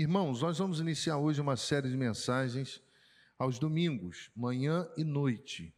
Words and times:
Irmãos, 0.00 0.42
nós 0.42 0.58
vamos 0.58 0.78
iniciar 0.78 1.18
hoje 1.18 1.40
uma 1.40 1.56
série 1.56 1.90
de 1.90 1.96
mensagens 1.96 2.80
aos 3.36 3.58
domingos, 3.58 4.30
manhã 4.32 4.88
e 4.96 5.02
noite, 5.02 5.74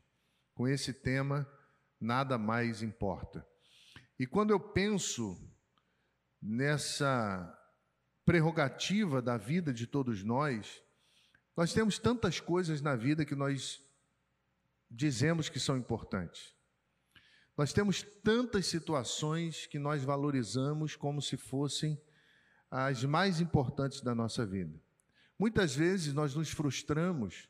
com 0.54 0.68
esse 0.68 0.92
tema 0.92 1.50
Nada 1.98 2.36
mais 2.36 2.82
importa. 2.82 3.46
E 4.18 4.26
quando 4.26 4.50
eu 4.50 4.60
penso 4.60 5.40
nessa 6.38 7.50
prerrogativa 8.22 9.22
da 9.22 9.38
vida 9.38 9.72
de 9.72 9.86
todos 9.86 10.22
nós, 10.22 10.82
nós 11.56 11.72
temos 11.72 11.98
tantas 11.98 12.38
coisas 12.40 12.82
na 12.82 12.94
vida 12.94 13.24
que 13.24 13.34
nós 13.34 13.82
dizemos 14.90 15.48
que 15.48 15.58
são 15.58 15.78
importantes. 15.78 16.54
Nós 17.56 17.72
temos 17.72 18.02
tantas 18.02 18.66
situações 18.66 19.66
que 19.66 19.78
nós 19.78 20.04
valorizamos 20.04 20.94
como 20.94 21.22
se 21.22 21.38
fossem 21.38 21.98
as 22.70 23.04
mais 23.04 23.40
importantes 23.40 24.00
da 24.00 24.14
nossa 24.14 24.46
vida. 24.46 24.80
Muitas 25.38 25.74
vezes 25.74 26.12
nós 26.12 26.34
nos 26.34 26.50
frustramos 26.50 27.48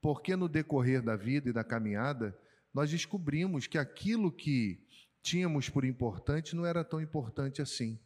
porque 0.00 0.36
no 0.36 0.48
decorrer 0.48 1.02
da 1.02 1.16
vida 1.16 1.50
e 1.50 1.52
da 1.52 1.64
caminhada 1.64 2.38
nós 2.72 2.90
descobrimos 2.90 3.66
que 3.66 3.78
aquilo 3.78 4.30
que 4.30 4.80
tínhamos 5.22 5.68
por 5.68 5.84
importante 5.84 6.54
não 6.54 6.66
era 6.66 6.84
tão 6.84 7.00
importante 7.00 7.62
assim. 7.62 7.98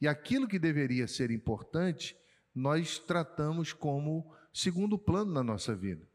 E 0.00 0.08
aquilo 0.08 0.48
que 0.48 0.58
deveria 0.58 1.06
ser 1.06 1.30
importante, 1.30 2.16
nós 2.54 2.98
tratamos 2.98 3.72
como 3.72 4.34
segundo 4.52 4.98
plano 4.98 5.32
na 5.32 5.42
nossa 5.42 5.74
vida. 5.74 6.06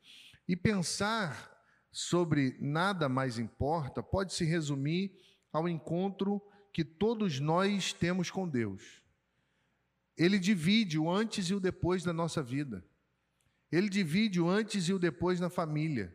E 0.48 0.56
pensar 0.56 1.58
sobre 1.92 2.58
nada 2.60 3.10
mais 3.10 3.38
importa 3.38 4.02
pode 4.02 4.34
se 4.34 4.46
resumir 4.46 5.14
ao 5.52 5.68
encontro 5.68 6.42
que 6.72 6.84
todos 6.84 7.40
nós 7.40 7.94
temos 7.94 8.30
com 8.30 8.48
Deus. 8.48 9.02
Ele 10.20 10.38
divide 10.38 11.00
o 11.00 11.10
antes 11.10 11.50
e 11.50 11.56
o 11.56 11.62
depois 11.62 12.04
da 12.04 12.12
nossa 12.12 12.44
vida. 12.44 12.84
Ele 13.72 13.88
divide 13.88 14.42
o 14.42 14.50
antes 14.50 14.90
e 14.90 14.94
o 14.94 15.00
depois 15.00 15.40
na 15.40 15.50
família. 15.50 16.14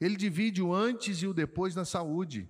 Ele 0.00 0.16
divide 0.16 0.62
o 0.62 0.72
antes 0.72 1.22
e 1.22 1.26
o 1.26 1.34
depois 1.34 1.74
na 1.74 1.84
saúde. 1.84 2.48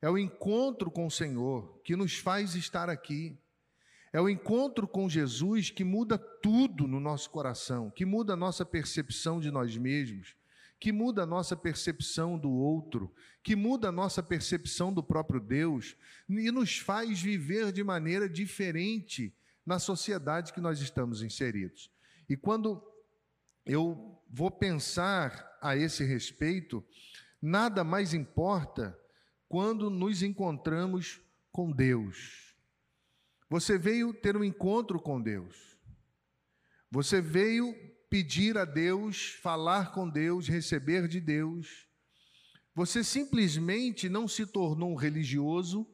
É 0.00 0.08
o 0.08 0.16
encontro 0.16 0.90
com 0.90 1.06
o 1.06 1.10
Senhor 1.10 1.78
que 1.84 1.94
nos 1.94 2.16
faz 2.16 2.54
estar 2.54 2.88
aqui. 2.88 3.38
É 4.14 4.20
o 4.20 4.28
encontro 4.28 4.88
com 4.88 5.10
Jesus 5.10 5.68
que 5.68 5.84
muda 5.84 6.16
tudo 6.16 6.88
no 6.88 7.00
nosso 7.00 7.28
coração, 7.28 7.90
que 7.90 8.06
muda 8.06 8.32
a 8.32 8.36
nossa 8.36 8.64
percepção 8.64 9.40
de 9.40 9.50
nós 9.50 9.76
mesmos, 9.76 10.34
que 10.80 10.90
muda 10.90 11.24
a 11.24 11.26
nossa 11.26 11.54
percepção 11.54 12.38
do 12.38 12.50
outro, 12.50 13.12
que 13.42 13.54
muda 13.54 13.88
a 13.88 13.92
nossa 13.92 14.22
percepção 14.22 14.90
do 14.90 15.02
próprio 15.02 15.40
Deus 15.40 15.96
e 16.28 16.50
nos 16.50 16.78
faz 16.78 17.20
viver 17.20 17.72
de 17.72 17.84
maneira 17.84 18.26
diferente 18.26 19.34
na 19.64 19.78
sociedade 19.78 20.52
que 20.52 20.60
nós 20.60 20.80
estamos 20.80 21.22
inseridos. 21.22 21.90
E 22.28 22.36
quando 22.36 22.82
eu 23.64 24.22
vou 24.28 24.50
pensar 24.50 25.58
a 25.60 25.76
esse 25.76 26.04
respeito, 26.04 26.84
nada 27.40 27.82
mais 27.82 28.12
importa 28.12 28.98
quando 29.48 29.88
nos 29.88 30.22
encontramos 30.22 31.20
com 31.50 31.70
Deus. 31.70 32.54
Você 33.48 33.78
veio 33.78 34.12
ter 34.12 34.36
um 34.36 34.44
encontro 34.44 35.00
com 35.00 35.20
Deus. 35.20 35.78
Você 36.90 37.20
veio 37.20 37.74
pedir 38.10 38.56
a 38.58 38.64
Deus, 38.64 39.38
falar 39.42 39.92
com 39.92 40.08
Deus, 40.08 40.48
receber 40.48 41.08
de 41.08 41.20
Deus. 41.20 41.88
Você 42.74 43.04
simplesmente 43.04 44.08
não 44.08 44.26
se 44.26 44.46
tornou 44.46 44.92
um 44.92 44.96
religioso 44.96 45.86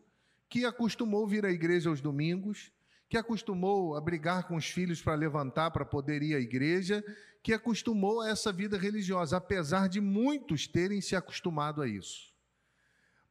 que 0.48 0.64
acostumou 0.64 1.26
vir 1.26 1.46
à 1.46 1.50
igreja 1.50 1.90
aos 1.90 2.00
domingos, 2.00 2.72
que 3.10 3.18
acostumou 3.18 3.96
a 3.96 4.00
brigar 4.00 4.46
com 4.46 4.54
os 4.54 4.66
filhos 4.66 5.02
para 5.02 5.16
levantar 5.16 5.72
para 5.72 5.84
poder 5.84 6.22
ir 6.22 6.36
à 6.36 6.38
igreja, 6.38 7.04
que 7.42 7.52
acostumou 7.52 8.20
a 8.20 8.28
essa 8.28 8.52
vida 8.52 8.78
religiosa, 8.78 9.36
apesar 9.36 9.88
de 9.88 10.00
muitos 10.00 10.68
terem 10.68 11.00
se 11.00 11.16
acostumado 11.16 11.82
a 11.82 11.88
isso. 11.88 12.32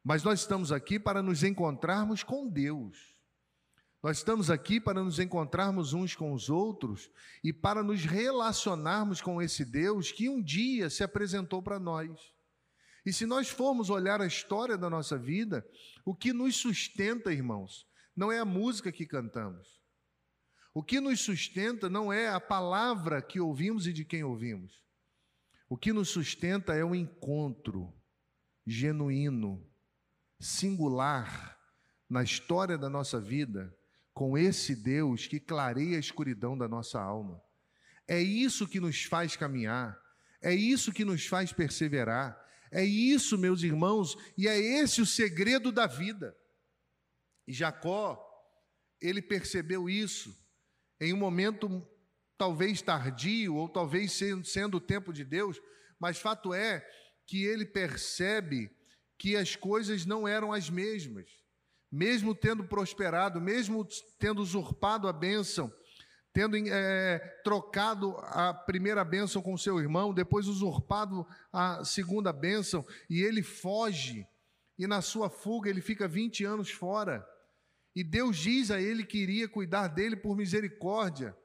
Mas 0.04 0.22
nós 0.22 0.40
estamos 0.40 0.70
aqui 0.70 1.00
para 1.00 1.22
nos 1.22 1.42
encontrarmos 1.42 2.22
com 2.22 2.46
Deus. 2.46 3.18
Nós 4.02 4.18
estamos 4.18 4.50
aqui 4.50 4.78
para 4.78 5.02
nos 5.02 5.18
encontrarmos 5.18 5.94
uns 5.94 6.14
com 6.14 6.34
os 6.34 6.50
outros 6.50 7.10
e 7.42 7.50
para 7.50 7.82
nos 7.82 8.04
relacionarmos 8.04 9.22
com 9.22 9.40
esse 9.40 9.64
Deus 9.64 10.12
que 10.12 10.28
um 10.28 10.42
dia 10.42 10.90
se 10.90 11.02
apresentou 11.02 11.62
para 11.62 11.78
nós. 11.78 12.34
E 13.04 13.14
se 13.14 13.24
nós 13.24 13.48
formos 13.48 13.88
olhar 13.88 14.20
a 14.20 14.26
história 14.26 14.76
da 14.76 14.90
nossa 14.90 15.16
vida, 15.16 15.66
o 16.04 16.14
que 16.14 16.34
nos 16.34 16.56
sustenta, 16.56 17.32
irmãos, 17.32 17.88
não 18.16 18.30
é 18.30 18.38
a 18.38 18.44
música 18.44 18.90
que 18.92 19.06
cantamos. 19.06 19.80
O 20.72 20.82
que 20.82 21.00
nos 21.00 21.20
sustenta 21.20 21.88
não 21.88 22.12
é 22.12 22.28
a 22.28 22.40
palavra 22.40 23.20
que 23.20 23.40
ouvimos 23.40 23.86
e 23.86 23.92
de 23.92 24.04
quem 24.04 24.22
ouvimos. 24.22 24.82
O 25.68 25.76
que 25.76 25.92
nos 25.92 26.08
sustenta 26.08 26.74
é 26.74 26.84
o 26.84 26.94
encontro 26.94 27.92
genuíno, 28.66 29.66
singular 30.38 31.58
na 32.08 32.22
história 32.22 32.76
da 32.78 32.88
nossa 32.88 33.20
vida 33.20 33.76
com 34.12 34.36
esse 34.36 34.74
Deus 34.74 35.26
que 35.26 35.40
clareia 35.40 35.96
a 35.96 36.00
escuridão 36.00 36.56
da 36.56 36.68
nossa 36.68 37.00
alma. 37.00 37.40
É 38.06 38.20
isso 38.20 38.68
que 38.68 38.80
nos 38.80 39.04
faz 39.04 39.36
caminhar, 39.36 39.98
é 40.42 40.52
isso 40.52 40.92
que 40.92 41.04
nos 41.04 41.26
faz 41.26 41.52
perseverar, 41.52 42.38
é 42.72 42.84
isso, 42.84 43.38
meus 43.38 43.62
irmãos, 43.62 44.16
e 44.36 44.46
é 44.46 44.58
esse 44.58 45.00
o 45.00 45.06
segredo 45.06 45.72
da 45.72 45.86
vida. 45.86 46.36
E 47.50 47.52
Jacó, 47.52 48.16
ele 49.00 49.20
percebeu 49.20 49.90
isso 49.90 50.32
em 51.00 51.12
um 51.12 51.16
momento 51.16 51.84
talvez 52.38 52.80
tardio, 52.80 53.56
ou 53.56 53.68
talvez 53.68 54.12
sendo, 54.44 54.76
o 54.76 54.80
tempo 54.80 55.12
de 55.12 55.24
Deus, 55.24 55.60
mas 55.98 56.20
fato 56.20 56.54
é 56.54 56.88
que 57.26 57.42
ele 57.44 57.66
percebe 57.66 58.70
que 59.18 59.36
as 59.36 59.56
coisas 59.56 60.06
não 60.06 60.28
eram 60.28 60.52
as 60.52 60.70
mesmas. 60.70 61.28
Mesmo 61.90 62.36
tendo 62.36 62.62
prosperado, 62.62 63.40
mesmo 63.40 63.84
tendo 64.16 64.40
usurpado 64.40 65.08
a 65.08 65.12
bênção, 65.12 65.74
tendo 66.32 66.56
é, 66.56 67.18
trocado 67.42 68.16
a 68.18 68.54
primeira 68.54 69.04
bênção 69.04 69.42
com 69.42 69.58
seu 69.58 69.80
irmão, 69.80 70.14
depois 70.14 70.46
usurpado 70.46 71.26
a 71.52 71.84
segunda 71.84 72.32
bênção, 72.32 72.86
e 73.10 73.20
ele 73.22 73.42
foge, 73.42 74.24
e 74.78 74.86
na 74.86 75.02
sua 75.02 75.28
fuga 75.28 75.68
ele 75.68 75.80
fica 75.80 76.06
20 76.06 76.44
anos 76.44 76.70
fora. 76.70 77.28
E 77.94 78.04
Deus 78.04 78.36
diz 78.36 78.70
a 78.70 78.80
ele 78.80 79.04
que 79.04 79.18
iria 79.18 79.48
cuidar 79.48 79.88
dele 79.88 80.16
por 80.16 80.36
misericórdia. 80.36 81.36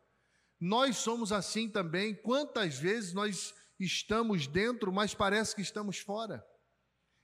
Nós 0.60 0.98
somos 0.98 1.32
assim 1.32 1.70
também. 1.70 2.16
Quantas 2.16 2.78
vezes 2.78 3.14
nós 3.14 3.54
estamos 3.80 4.48
dentro, 4.48 4.92
mas 4.92 5.14
parece 5.14 5.56
que 5.56 5.62
estamos 5.62 6.00
fora. 6.00 6.46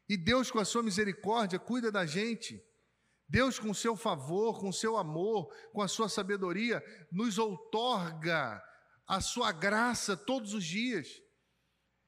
E 0.10 0.18
Deus, 0.18 0.52
com 0.52 0.60
a 0.60 0.66
sua 0.66 0.84
misericórdia, 0.84 1.60
cuida 1.60 1.92
da 1.92 2.06
gente. 2.06 2.62
Deus, 3.30 3.58
com 3.58 3.74
seu 3.74 3.96
favor, 3.96 4.60
com 4.60 4.72
seu 4.72 4.98
amor, 4.98 5.54
com 5.72 5.82
a 5.82 5.88
sua 5.88 6.10
sabedoria, 6.10 6.84
nos 7.12 7.38
outorga 7.38 8.62
a 9.08 9.22
sua 9.22 9.52
graça 9.52 10.18
todos 10.18 10.54
os 10.54 10.66
dias. 10.66 11.08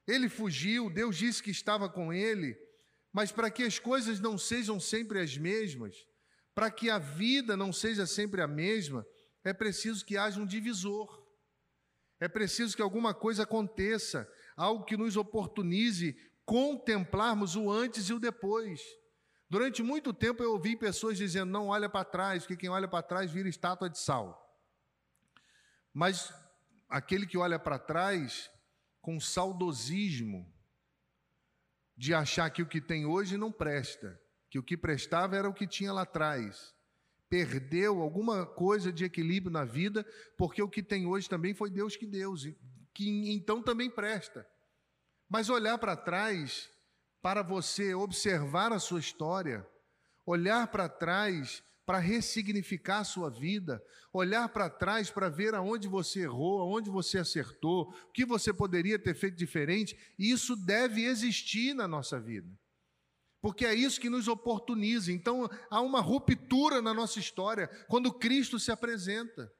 Ele 0.06 0.28
fugiu, 0.28 0.90
Deus 0.90 1.16
disse 1.16 1.42
que 1.42 1.50
estava 1.50 1.88
com 1.88 2.12
ele, 2.12 2.54
mas 3.12 3.32
para 3.32 3.50
que 3.50 3.62
as 3.62 3.78
coisas 3.78 4.20
não 4.20 4.36
sejam 4.36 4.78
sempre 4.78 5.18
as 5.18 5.38
mesmas, 5.38 5.96
para 6.54 6.70
que 6.70 6.88
a 6.88 6.98
vida 6.98 7.56
não 7.56 7.72
seja 7.72 8.06
sempre 8.06 8.40
a 8.40 8.46
mesma, 8.46 9.06
é 9.42 9.52
preciso 9.52 10.04
que 10.04 10.16
haja 10.16 10.40
um 10.40 10.46
divisor. 10.46 11.22
É 12.20 12.28
preciso 12.28 12.76
que 12.76 12.82
alguma 12.82 13.12
coisa 13.12 13.42
aconteça, 13.42 14.30
algo 14.56 14.84
que 14.84 14.96
nos 14.96 15.16
oportunize 15.16 16.16
contemplarmos 16.44 17.56
o 17.56 17.70
antes 17.70 18.08
e 18.08 18.12
o 18.12 18.20
depois. 18.20 18.80
Durante 19.48 19.82
muito 19.82 20.12
tempo 20.12 20.42
eu 20.42 20.52
ouvi 20.52 20.76
pessoas 20.76 21.18
dizendo: 21.18 21.50
não 21.50 21.68
olha 21.68 21.88
para 21.88 22.04
trás, 22.04 22.42
porque 22.42 22.56
quem 22.56 22.68
olha 22.68 22.88
para 22.88 23.02
trás 23.02 23.30
vira 23.30 23.48
estátua 23.48 23.90
de 23.90 23.98
sal. 23.98 24.40
Mas 25.92 26.32
aquele 26.88 27.26
que 27.26 27.36
olha 27.36 27.58
para 27.58 27.78
trás 27.78 28.50
com 29.00 29.20
saudosismo 29.20 30.52
de 31.96 32.14
achar 32.14 32.50
que 32.50 32.62
o 32.62 32.66
que 32.66 32.80
tem 32.80 33.06
hoje 33.06 33.36
não 33.36 33.52
presta, 33.52 34.20
que 34.54 34.58
o 34.60 34.62
que 34.62 34.76
prestava 34.76 35.34
era 35.34 35.48
o 35.48 35.52
que 35.52 35.66
tinha 35.66 35.92
lá 35.92 36.02
atrás. 36.02 36.72
Perdeu 37.28 38.00
alguma 38.00 38.46
coisa 38.46 38.92
de 38.92 39.04
equilíbrio 39.04 39.50
na 39.50 39.64
vida, 39.64 40.06
porque 40.38 40.62
o 40.62 40.68
que 40.68 40.80
tem 40.80 41.06
hoje 41.06 41.28
também 41.28 41.52
foi 41.52 41.68
Deus 41.68 41.96
que 41.96 42.06
deu, 42.06 42.32
que 42.94 43.34
então 43.34 43.60
também 43.60 43.90
presta. 43.90 44.46
Mas 45.28 45.50
olhar 45.50 45.76
para 45.76 45.96
trás, 45.96 46.70
para 47.20 47.42
você 47.42 47.94
observar 47.96 48.72
a 48.72 48.78
sua 48.78 49.00
história, 49.00 49.66
olhar 50.24 50.68
para 50.68 50.88
trás 50.88 51.60
para 51.84 51.98
ressignificar 51.98 53.00
a 53.00 53.04
sua 53.04 53.30
vida, 53.30 53.82
olhar 54.12 54.48
para 54.50 54.70
trás 54.70 55.10
para 55.10 55.28
ver 55.28 55.52
aonde 55.52 55.88
você 55.88 56.20
errou, 56.20 56.60
aonde 56.60 56.88
você 56.88 57.18
acertou, 57.18 57.92
o 58.08 58.12
que 58.12 58.24
você 58.24 58.52
poderia 58.52 59.00
ter 59.00 59.16
feito 59.16 59.36
diferente, 59.36 59.98
isso 60.16 60.54
deve 60.54 61.04
existir 61.04 61.74
na 61.74 61.88
nossa 61.88 62.20
vida 62.20 62.48
porque 63.44 63.66
é 63.66 63.74
isso 63.74 64.00
que 64.00 64.08
nos 64.08 64.26
oportuniza. 64.26 65.12
Então 65.12 65.46
há 65.68 65.78
uma 65.82 66.00
ruptura 66.00 66.80
na 66.80 66.94
nossa 66.94 67.18
história 67.18 67.68
quando 67.90 68.10
Cristo 68.10 68.58
se 68.58 68.72
apresenta. 68.72 69.52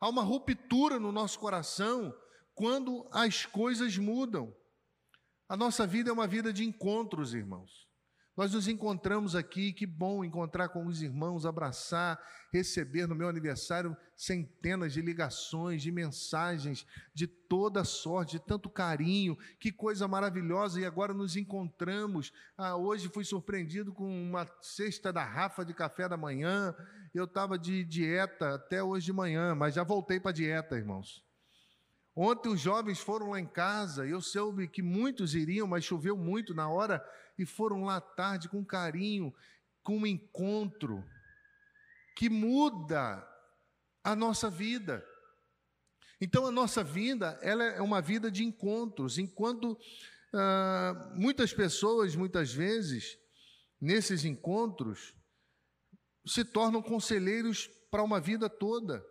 há 0.00 0.08
uma 0.08 0.24
ruptura 0.24 0.98
no 0.98 1.12
nosso 1.12 1.38
coração 1.38 2.12
quando 2.52 3.08
as 3.12 3.46
coisas 3.46 3.96
mudam. 3.96 4.52
A 5.48 5.56
nossa 5.56 5.86
vida 5.86 6.10
é 6.10 6.12
uma 6.12 6.26
vida 6.26 6.52
de 6.52 6.64
encontros, 6.64 7.32
irmãos. 7.32 7.81
Nós 8.34 8.54
nos 8.54 8.66
encontramos 8.66 9.36
aqui, 9.36 9.74
que 9.74 9.84
bom 9.84 10.24
encontrar 10.24 10.70
com 10.70 10.86
os 10.86 11.02
irmãos, 11.02 11.44
abraçar, 11.44 12.18
receber 12.50 13.06
no 13.06 13.14
meu 13.14 13.28
aniversário 13.28 13.94
centenas 14.16 14.94
de 14.94 15.02
ligações, 15.02 15.82
de 15.82 15.92
mensagens, 15.92 16.86
de 17.12 17.26
toda 17.26 17.84
sorte, 17.84 18.38
de 18.38 18.40
tanto 18.40 18.70
carinho, 18.70 19.36
que 19.60 19.70
coisa 19.70 20.08
maravilhosa, 20.08 20.80
e 20.80 20.86
agora 20.86 21.12
nos 21.12 21.36
encontramos. 21.36 22.32
Ah, 22.56 22.74
hoje 22.74 23.10
fui 23.10 23.24
surpreendido 23.24 23.92
com 23.92 24.08
uma 24.08 24.46
cesta 24.62 25.12
da 25.12 25.24
Rafa 25.24 25.62
de 25.62 25.74
café 25.74 26.08
da 26.08 26.16
manhã, 26.16 26.74
eu 27.14 27.24
estava 27.24 27.58
de 27.58 27.84
dieta 27.84 28.54
até 28.54 28.82
hoje 28.82 29.06
de 29.06 29.12
manhã, 29.12 29.54
mas 29.54 29.74
já 29.74 29.84
voltei 29.84 30.18
para 30.18 30.30
a 30.30 30.34
dieta, 30.34 30.76
irmãos. 30.76 31.22
Ontem 32.14 32.50
os 32.50 32.60
jovens 32.60 32.98
foram 32.98 33.30
lá 33.30 33.40
em 33.40 33.46
casa, 33.46 34.06
eu 34.06 34.20
soube 34.20 34.68
que 34.68 34.82
muitos 34.82 35.34
iriam, 35.34 35.66
mas 35.66 35.84
choveu 35.84 36.16
muito 36.16 36.52
na 36.54 36.68
hora 36.68 37.02
e 37.38 37.46
foram 37.46 37.84
lá 37.84 38.00
tarde 38.00 38.48
com 38.48 38.64
carinho, 38.64 39.34
com 39.82 39.98
um 39.98 40.06
encontro 40.06 41.02
que 42.14 42.28
muda 42.28 43.26
a 44.04 44.14
nossa 44.14 44.50
vida. 44.50 45.04
Então 46.20 46.46
a 46.46 46.52
nossa 46.52 46.84
vida, 46.84 47.38
ela 47.42 47.64
é 47.64 47.80
uma 47.80 48.00
vida 48.00 48.30
de 48.30 48.44
encontros, 48.44 49.18
enquanto 49.18 49.78
ah, 50.34 51.12
muitas 51.14 51.52
pessoas, 51.52 52.14
muitas 52.14 52.52
vezes, 52.52 53.18
nesses 53.80 54.24
encontros, 54.24 55.14
se 56.26 56.44
tornam 56.44 56.82
conselheiros 56.82 57.68
para 57.90 58.02
uma 58.02 58.20
vida 58.20 58.48
toda. 58.48 59.04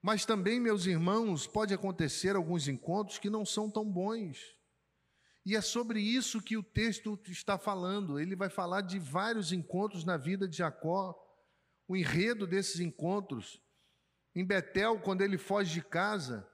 Mas 0.00 0.24
também, 0.24 0.60
meus 0.60 0.86
irmãos, 0.86 1.46
pode 1.46 1.74
acontecer 1.74 2.36
alguns 2.36 2.68
encontros 2.68 3.18
que 3.18 3.28
não 3.28 3.44
são 3.44 3.70
tão 3.70 3.84
bons. 3.84 4.38
E 5.44 5.56
é 5.56 5.60
sobre 5.60 6.00
isso 6.00 6.42
que 6.42 6.56
o 6.56 6.62
texto 6.62 7.18
está 7.26 7.58
falando. 7.58 8.20
Ele 8.20 8.36
vai 8.36 8.48
falar 8.48 8.82
de 8.82 8.98
vários 8.98 9.52
encontros 9.52 10.04
na 10.04 10.16
vida 10.16 10.46
de 10.46 10.58
Jacó, 10.58 11.16
o 11.88 11.96
enredo 11.96 12.46
desses 12.46 12.80
encontros. 12.80 13.60
Em 14.34 14.44
Betel, 14.44 15.00
quando 15.00 15.22
ele 15.22 15.38
foge 15.38 15.72
de 15.72 15.82
casa, 15.82 16.48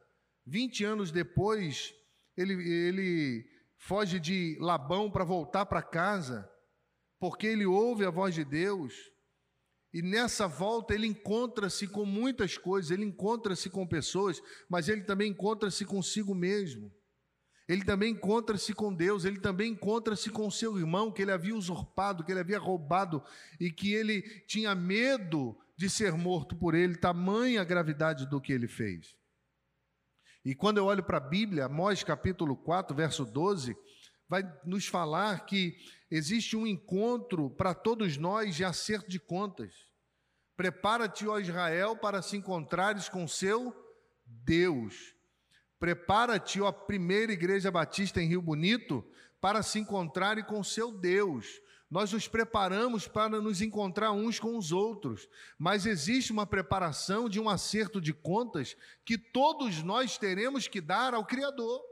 20 0.47 0.85
anos 0.85 1.11
depois, 1.11 1.95
ele, 2.37 2.55
ele 2.55 3.45
foge 3.77 4.21
de 4.21 4.57
Labão 4.61 5.11
para 5.11 5.25
voltar 5.25 5.67
para 5.67 5.83
casa, 5.83 6.49
porque 7.19 7.47
ele 7.47 7.67
ouve 7.67 8.05
a 8.05 8.11
voz 8.11 8.35
de 8.35 8.45
Deus. 8.45 8.95
E 9.95 10.03
nessa 10.03 10.49
volta 10.49 10.93
ele 10.93 11.07
encontra-se 11.07 11.87
com 11.87 12.05
muitas 12.05 12.59
coisas, 12.59 12.91
ele 12.91 13.05
encontra-se 13.05 13.71
com 13.71 13.87
pessoas, 13.87 14.43
mas 14.69 14.89
ele 14.89 15.03
também 15.03 15.31
encontra-se 15.31 15.85
consigo 15.85 16.35
mesmo. 16.35 16.93
Ele 17.69 17.85
também 17.85 18.11
encontra-se 18.11 18.75
com 18.75 18.93
Deus, 18.93 19.25
ele 19.25 19.39
também 19.39 19.71
encontra-se 19.71 20.31
com 20.31 20.51
seu 20.51 20.77
irmão 20.77 21.13
que 21.13 21.23
ele 21.23 21.31
havia 21.31 21.55
usurpado, 21.55 22.25
que 22.25 22.33
ele 22.33 22.41
havia 22.41 22.59
roubado 22.59 23.23
e 23.61 23.71
que 23.71 23.95
ele 23.95 24.23
tinha 24.49 24.75
medo 24.75 25.57
de 25.77 25.89
ser 25.89 26.13
morto 26.15 26.57
por 26.57 26.75
ele, 26.75 26.97
tamanha 26.97 27.61
a 27.61 27.65
gravidade 27.65 28.29
do 28.29 28.41
que 28.41 28.53
ele 28.53 28.67
fez. 28.67 29.15
E 30.45 30.57
quando 30.57 30.79
eu 30.79 30.87
olho 30.87 31.05
para 31.05 31.19
a 31.19 31.21
Bíblia, 31.29 31.67
Amós 31.67 32.03
capítulo 32.03 32.57
4, 32.57 32.97
verso 32.97 33.25
12, 33.25 33.77
vai 34.29 34.43
nos 34.65 34.87
falar 34.87 35.47
que 35.47 35.77
existe 36.17 36.57
um 36.57 36.65
encontro 36.65 37.51
para 37.51 37.75
todos 37.75 38.17
nós 38.17 38.55
de 38.55 38.65
acerto 38.65 39.11
de 39.11 39.19
contas. 39.19 39.75
Prepara-te, 40.57 41.27
ó 41.27 41.41
Israel, 41.41 41.97
para 41.97 42.23
se 42.23 42.37
encontrares 42.37 43.09
com 43.09 43.27
seu 43.27 43.75
Deus. 44.25 45.17
Prepara-te, 45.81 46.61
ó 46.61 46.71
primeira 46.71 47.33
igreja 47.33 47.69
batista 47.69 48.23
em 48.23 48.29
Rio 48.29 48.41
Bonito, 48.41 49.05
para 49.41 49.61
se 49.61 49.81
encontrarem 49.81 50.45
com 50.45 50.63
seu 50.63 50.93
Deus. 50.93 51.61
Nós 51.91 52.13
nos 52.13 52.29
preparamos 52.29 53.09
para 53.09 53.41
nos 53.41 53.61
encontrar 53.61 54.13
uns 54.13 54.39
com 54.39 54.57
os 54.57 54.71
outros, 54.71 55.29
mas 55.59 55.85
existe 55.85 56.31
uma 56.31 56.47
preparação 56.47 57.29
de 57.29 57.41
um 57.41 57.49
acerto 57.49 58.01
de 58.01 58.13
contas 58.13 58.77
que 59.05 59.19
todos 59.19 59.83
nós 59.83 60.17
teremos 60.17 60.69
que 60.69 60.81
dar 60.81 61.13
ao 61.13 61.27
Criador. 61.27 61.83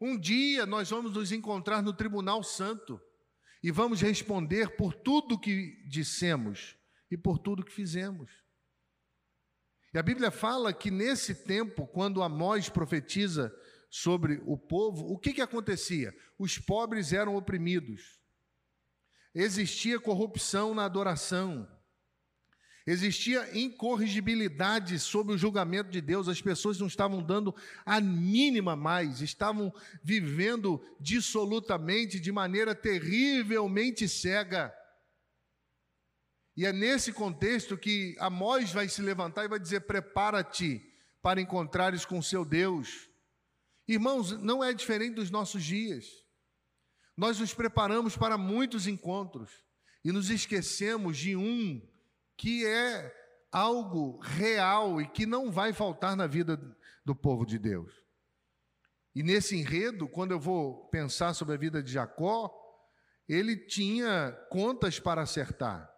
Um 0.00 0.18
dia 0.18 0.64
nós 0.64 0.88
vamos 0.88 1.12
nos 1.12 1.32
encontrar 1.32 1.82
no 1.82 1.92
Tribunal 1.92 2.42
Santo 2.42 2.98
e 3.62 3.70
vamos 3.70 4.00
responder 4.00 4.76
por 4.76 4.94
tudo 4.94 5.38
que 5.38 5.82
dissemos 5.86 6.76
e 7.10 7.16
por 7.16 7.38
tudo 7.38 7.64
que 7.64 7.72
fizemos. 7.72 8.30
E 9.92 9.98
a 9.98 10.02
Bíblia 10.02 10.30
fala 10.30 10.72
que 10.72 10.90
nesse 10.90 11.34
tempo, 11.34 11.86
quando 11.86 12.22
Amós 12.22 12.68
profetiza 12.68 13.54
sobre 13.90 14.40
o 14.46 14.56
povo, 14.56 15.12
o 15.12 15.18
que, 15.18 15.32
que 15.32 15.40
acontecia? 15.40 16.14
Os 16.38 16.58
pobres 16.58 17.12
eram 17.12 17.34
oprimidos, 17.34 18.20
existia 19.34 19.98
corrupção 19.98 20.74
na 20.74 20.84
adoração, 20.84 21.68
existia 22.86 23.58
incorrigibilidade 23.58 24.98
sobre 24.98 25.34
o 25.34 25.38
julgamento 25.38 25.90
de 25.90 26.00
Deus, 26.00 26.28
as 26.28 26.40
pessoas 26.40 26.78
não 26.78 26.86
estavam 26.86 27.22
dando 27.22 27.54
a 27.84 28.00
mínima 28.00 28.74
mais, 28.74 29.20
estavam 29.20 29.72
vivendo 30.02 30.82
dissolutamente, 30.98 32.18
de 32.18 32.32
maneira 32.32 32.74
terrivelmente 32.74 34.08
cega. 34.08 34.74
E 36.56 36.66
é 36.66 36.72
nesse 36.72 37.12
contexto 37.12 37.76
que 37.78 38.16
Amós 38.18 38.72
vai 38.72 38.88
se 38.88 39.00
levantar 39.00 39.44
e 39.44 39.48
vai 39.48 39.58
dizer: 39.58 39.80
Prepara-te 39.80 40.82
para 41.22 41.40
encontrares 41.40 42.04
com 42.04 42.20
seu 42.20 42.44
Deus. 42.44 43.08
Irmãos, 43.86 44.32
não 44.42 44.62
é 44.62 44.72
diferente 44.72 45.14
dos 45.14 45.30
nossos 45.30 45.64
dias. 45.64 46.06
Nós 47.16 47.38
nos 47.38 47.52
preparamos 47.52 48.16
para 48.16 48.38
muitos 48.38 48.86
encontros 48.86 49.50
e 50.04 50.12
nos 50.12 50.30
esquecemos 50.30 51.18
de 51.18 51.36
um 51.36 51.80
que 52.40 52.64
é 52.64 53.14
algo 53.52 54.18
real 54.18 54.98
e 54.98 55.06
que 55.06 55.26
não 55.26 55.52
vai 55.52 55.74
faltar 55.74 56.16
na 56.16 56.26
vida 56.26 56.58
do 57.04 57.14
povo 57.14 57.44
de 57.44 57.58
Deus. 57.58 57.92
E 59.14 59.22
nesse 59.22 59.58
enredo, 59.58 60.08
quando 60.08 60.30
eu 60.30 60.40
vou 60.40 60.86
pensar 60.86 61.34
sobre 61.34 61.54
a 61.54 61.58
vida 61.58 61.82
de 61.82 61.92
Jacó, 61.92 62.50
ele 63.28 63.58
tinha 63.58 64.32
contas 64.48 64.98
para 64.98 65.20
acertar. 65.20 65.94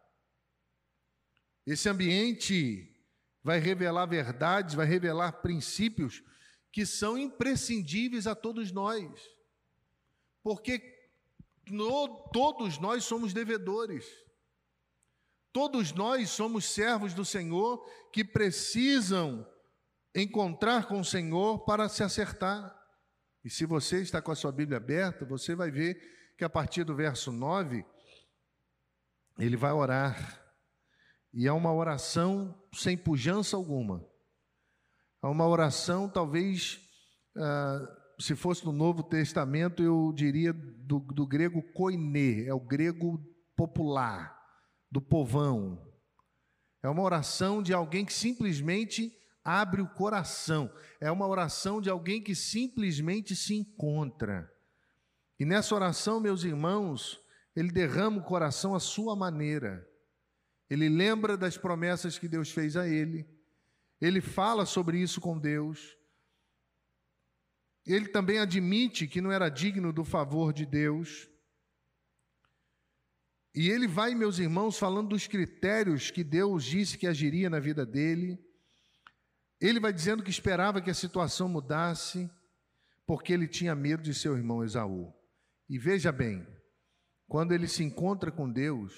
Esse 1.64 1.88
ambiente 1.88 2.92
vai 3.40 3.60
revelar 3.60 4.06
verdades, 4.06 4.74
vai 4.74 4.86
revelar 4.86 5.42
princípios 5.42 6.24
que 6.72 6.84
são 6.84 7.16
imprescindíveis 7.16 8.26
a 8.26 8.34
todos 8.34 8.72
nós. 8.72 9.08
Porque 10.42 10.82
no, 11.70 12.08
todos 12.32 12.80
nós 12.80 13.04
somos 13.04 13.32
devedores. 13.32 14.04
Todos 15.52 15.92
nós 15.92 16.30
somos 16.30 16.64
servos 16.64 17.12
do 17.12 17.24
Senhor 17.24 17.84
que 18.12 18.24
precisam 18.24 19.46
encontrar 20.14 20.86
com 20.86 21.00
o 21.00 21.04
Senhor 21.04 21.64
para 21.64 21.88
se 21.88 22.02
acertar. 22.02 22.74
E 23.44 23.50
se 23.50 23.66
você 23.66 24.00
está 24.00 24.22
com 24.22 24.30
a 24.30 24.36
sua 24.36 24.52
Bíblia 24.52 24.78
aberta, 24.78 25.24
você 25.24 25.54
vai 25.54 25.70
ver 25.70 26.00
que 26.38 26.44
a 26.44 26.50
partir 26.50 26.84
do 26.84 26.94
verso 26.94 27.30
9, 27.30 27.84
ele 29.38 29.56
vai 29.56 29.72
orar. 29.72 30.40
E 31.32 31.46
é 31.46 31.52
uma 31.52 31.72
oração 31.72 32.58
sem 32.72 32.96
pujança 32.96 33.56
alguma. 33.56 34.06
É 35.22 35.26
uma 35.26 35.46
oração, 35.46 36.08
talvez, 36.08 36.80
ah, 37.36 37.98
se 38.18 38.34
fosse 38.34 38.64
no 38.64 38.72
Novo 38.72 39.02
Testamento, 39.02 39.82
eu 39.82 40.12
diria 40.14 40.52
do, 40.52 41.00
do 41.00 41.26
grego 41.26 41.62
koine, 41.74 42.46
é 42.46 42.54
o 42.54 42.60
grego 42.60 43.18
popular, 43.56 44.41
do 44.92 45.00
povão. 45.00 45.82
É 46.82 46.88
uma 46.88 47.02
oração 47.02 47.62
de 47.62 47.72
alguém 47.72 48.04
que 48.04 48.12
simplesmente 48.12 49.16
abre 49.42 49.80
o 49.80 49.88
coração. 49.88 50.70
É 51.00 51.10
uma 51.10 51.26
oração 51.26 51.80
de 51.80 51.88
alguém 51.88 52.22
que 52.22 52.34
simplesmente 52.34 53.34
se 53.34 53.54
encontra. 53.54 54.52
E 55.40 55.46
nessa 55.46 55.74
oração, 55.74 56.20
meus 56.20 56.44
irmãos, 56.44 57.18
ele 57.56 57.72
derrama 57.72 58.18
o 58.18 58.24
coração 58.24 58.74
à 58.74 58.80
sua 58.80 59.16
maneira. 59.16 59.88
Ele 60.68 60.90
lembra 60.90 61.38
das 61.38 61.56
promessas 61.56 62.18
que 62.18 62.28
Deus 62.28 62.50
fez 62.50 62.76
a 62.76 62.86
ele. 62.86 63.26
Ele 63.98 64.20
fala 64.20 64.66
sobre 64.66 64.98
isso 64.98 65.22
com 65.22 65.38
Deus. 65.38 65.96
Ele 67.86 68.08
também 68.08 68.38
admite 68.38 69.08
que 69.08 69.22
não 69.22 69.32
era 69.32 69.48
digno 69.48 69.90
do 69.90 70.04
favor 70.04 70.52
de 70.52 70.66
Deus. 70.66 71.31
E 73.54 73.68
ele 73.68 73.86
vai, 73.86 74.14
meus 74.14 74.38
irmãos, 74.38 74.78
falando 74.78 75.10
dos 75.10 75.26
critérios 75.26 76.10
que 76.10 76.24
Deus 76.24 76.64
disse 76.64 76.96
que 76.96 77.06
agiria 77.06 77.50
na 77.50 77.60
vida 77.60 77.84
dele. 77.84 78.38
Ele 79.60 79.78
vai 79.78 79.92
dizendo 79.92 80.22
que 80.22 80.30
esperava 80.30 80.80
que 80.80 80.90
a 80.90 80.94
situação 80.94 81.48
mudasse, 81.48 82.30
porque 83.06 83.32
ele 83.32 83.46
tinha 83.46 83.74
medo 83.74 84.02
de 84.02 84.14
seu 84.14 84.36
irmão 84.36 84.64
Esaú. 84.64 85.12
E 85.68 85.78
veja 85.78 86.10
bem, 86.10 86.46
quando 87.28 87.52
ele 87.52 87.68
se 87.68 87.84
encontra 87.84 88.32
com 88.32 88.50
Deus, 88.50 88.92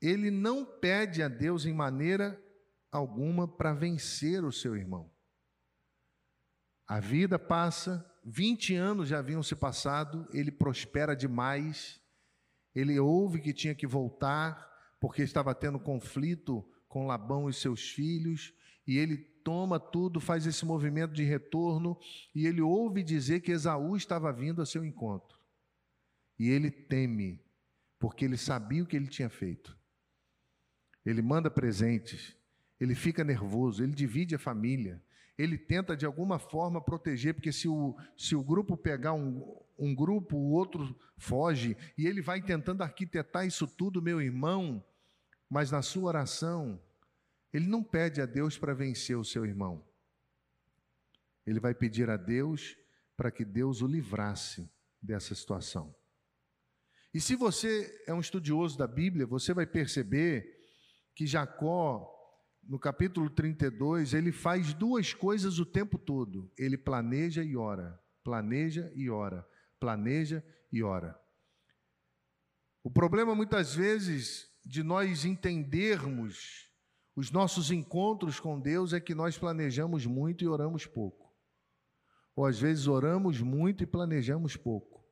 ele 0.00 0.30
não 0.30 0.64
pede 0.64 1.22
a 1.22 1.28
Deus 1.28 1.66
em 1.66 1.74
maneira 1.74 2.40
alguma 2.90 3.46
para 3.46 3.72
vencer 3.72 4.44
o 4.44 4.52
seu 4.52 4.76
irmão. 4.76 5.12
A 6.86 6.98
vida 6.98 7.38
passa, 7.38 8.04
20 8.24 8.74
anos 8.74 9.08
já 9.08 9.18
haviam 9.18 9.42
se 9.42 9.54
passado, 9.54 10.28
ele 10.32 10.50
prospera 10.50 11.14
demais, 11.14 11.99
ele 12.74 12.98
ouve 12.98 13.40
que 13.40 13.52
tinha 13.52 13.74
que 13.74 13.86
voltar, 13.86 14.68
porque 15.00 15.22
estava 15.22 15.54
tendo 15.54 15.78
conflito 15.78 16.64
com 16.88 17.06
Labão 17.06 17.48
e 17.48 17.52
seus 17.52 17.90
filhos, 17.90 18.52
e 18.86 18.98
ele 18.98 19.16
toma 19.16 19.78
tudo, 19.78 20.20
faz 20.20 20.46
esse 20.46 20.64
movimento 20.64 21.12
de 21.12 21.22
retorno, 21.22 21.98
e 22.34 22.46
ele 22.46 22.60
ouve 22.60 23.02
dizer 23.02 23.40
que 23.40 23.52
Esaú 23.52 23.96
estava 23.96 24.32
vindo 24.32 24.60
a 24.60 24.66
seu 24.66 24.84
encontro. 24.84 25.38
E 26.38 26.48
ele 26.48 26.70
teme, 26.70 27.40
porque 27.98 28.24
ele 28.24 28.36
sabia 28.36 28.82
o 28.82 28.86
que 28.86 28.96
ele 28.96 29.06
tinha 29.06 29.28
feito. 29.28 29.78
Ele 31.04 31.22
manda 31.22 31.50
presentes, 31.50 32.36
ele 32.78 32.94
fica 32.94 33.24
nervoso, 33.24 33.82
ele 33.82 33.94
divide 33.94 34.34
a 34.34 34.38
família, 34.38 35.02
ele 35.36 35.56
tenta 35.56 35.96
de 35.96 36.04
alguma 36.04 36.38
forma 36.38 36.82
proteger, 36.82 37.34
porque 37.34 37.52
se 37.52 37.66
o, 37.66 37.96
se 38.16 38.36
o 38.36 38.42
grupo 38.42 38.76
pegar 38.76 39.14
um, 39.14 39.58
um 39.80 39.94
grupo, 39.94 40.36
o 40.36 40.50
outro 40.50 40.94
foge, 41.16 41.76
e 41.96 42.06
ele 42.06 42.20
vai 42.20 42.42
tentando 42.42 42.82
arquitetar 42.82 43.46
isso 43.46 43.66
tudo, 43.66 44.02
meu 44.02 44.20
irmão, 44.20 44.84
mas 45.48 45.70
na 45.70 45.80
sua 45.80 46.08
oração, 46.08 46.80
ele 47.52 47.66
não 47.66 47.82
pede 47.82 48.20
a 48.20 48.26
Deus 48.26 48.58
para 48.58 48.74
vencer 48.74 49.16
o 49.16 49.24
seu 49.24 49.44
irmão. 49.44 49.82
Ele 51.46 51.58
vai 51.58 51.74
pedir 51.74 52.10
a 52.10 52.16
Deus 52.16 52.76
para 53.16 53.30
que 53.30 53.44
Deus 53.44 53.80
o 53.80 53.86
livrasse 53.86 54.70
dessa 55.02 55.34
situação. 55.34 55.94
E 57.12 57.20
se 57.20 57.34
você 57.34 58.02
é 58.06 58.14
um 58.14 58.20
estudioso 58.20 58.78
da 58.78 58.86
Bíblia, 58.86 59.26
você 59.26 59.52
vai 59.52 59.66
perceber 59.66 60.60
que 61.14 61.26
Jacó, 61.26 62.08
no 62.62 62.78
capítulo 62.78 63.28
32, 63.28 64.14
ele 64.14 64.30
faz 64.30 64.72
duas 64.72 65.12
coisas 65.12 65.58
o 65.58 65.66
tempo 65.66 65.98
todo. 65.98 66.52
Ele 66.56 66.78
planeja 66.78 67.42
e 67.42 67.56
ora, 67.56 67.98
planeja 68.22 68.92
e 68.94 69.10
ora, 69.10 69.44
planeja 69.80 70.44
e 70.70 70.82
ora. 70.82 71.18
O 72.84 72.90
problema 72.90 73.34
muitas 73.34 73.74
vezes 73.74 74.48
de 74.64 74.82
nós 74.82 75.24
entendermos 75.24 76.70
os 77.16 77.30
nossos 77.30 77.70
encontros 77.70 78.38
com 78.38 78.60
Deus 78.60 78.92
é 78.92 79.00
que 79.00 79.14
nós 79.14 79.36
planejamos 79.36 80.06
muito 80.06 80.44
e 80.44 80.48
oramos 80.48 80.86
pouco. 80.86 81.34
Ou 82.36 82.46
às 82.46 82.58
vezes 82.60 82.86
oramos 82.86 83.40
muito 83.40 83.82
e 83.82 83.86
planejamos 83.86 84.56
pouco. 84.56 85.04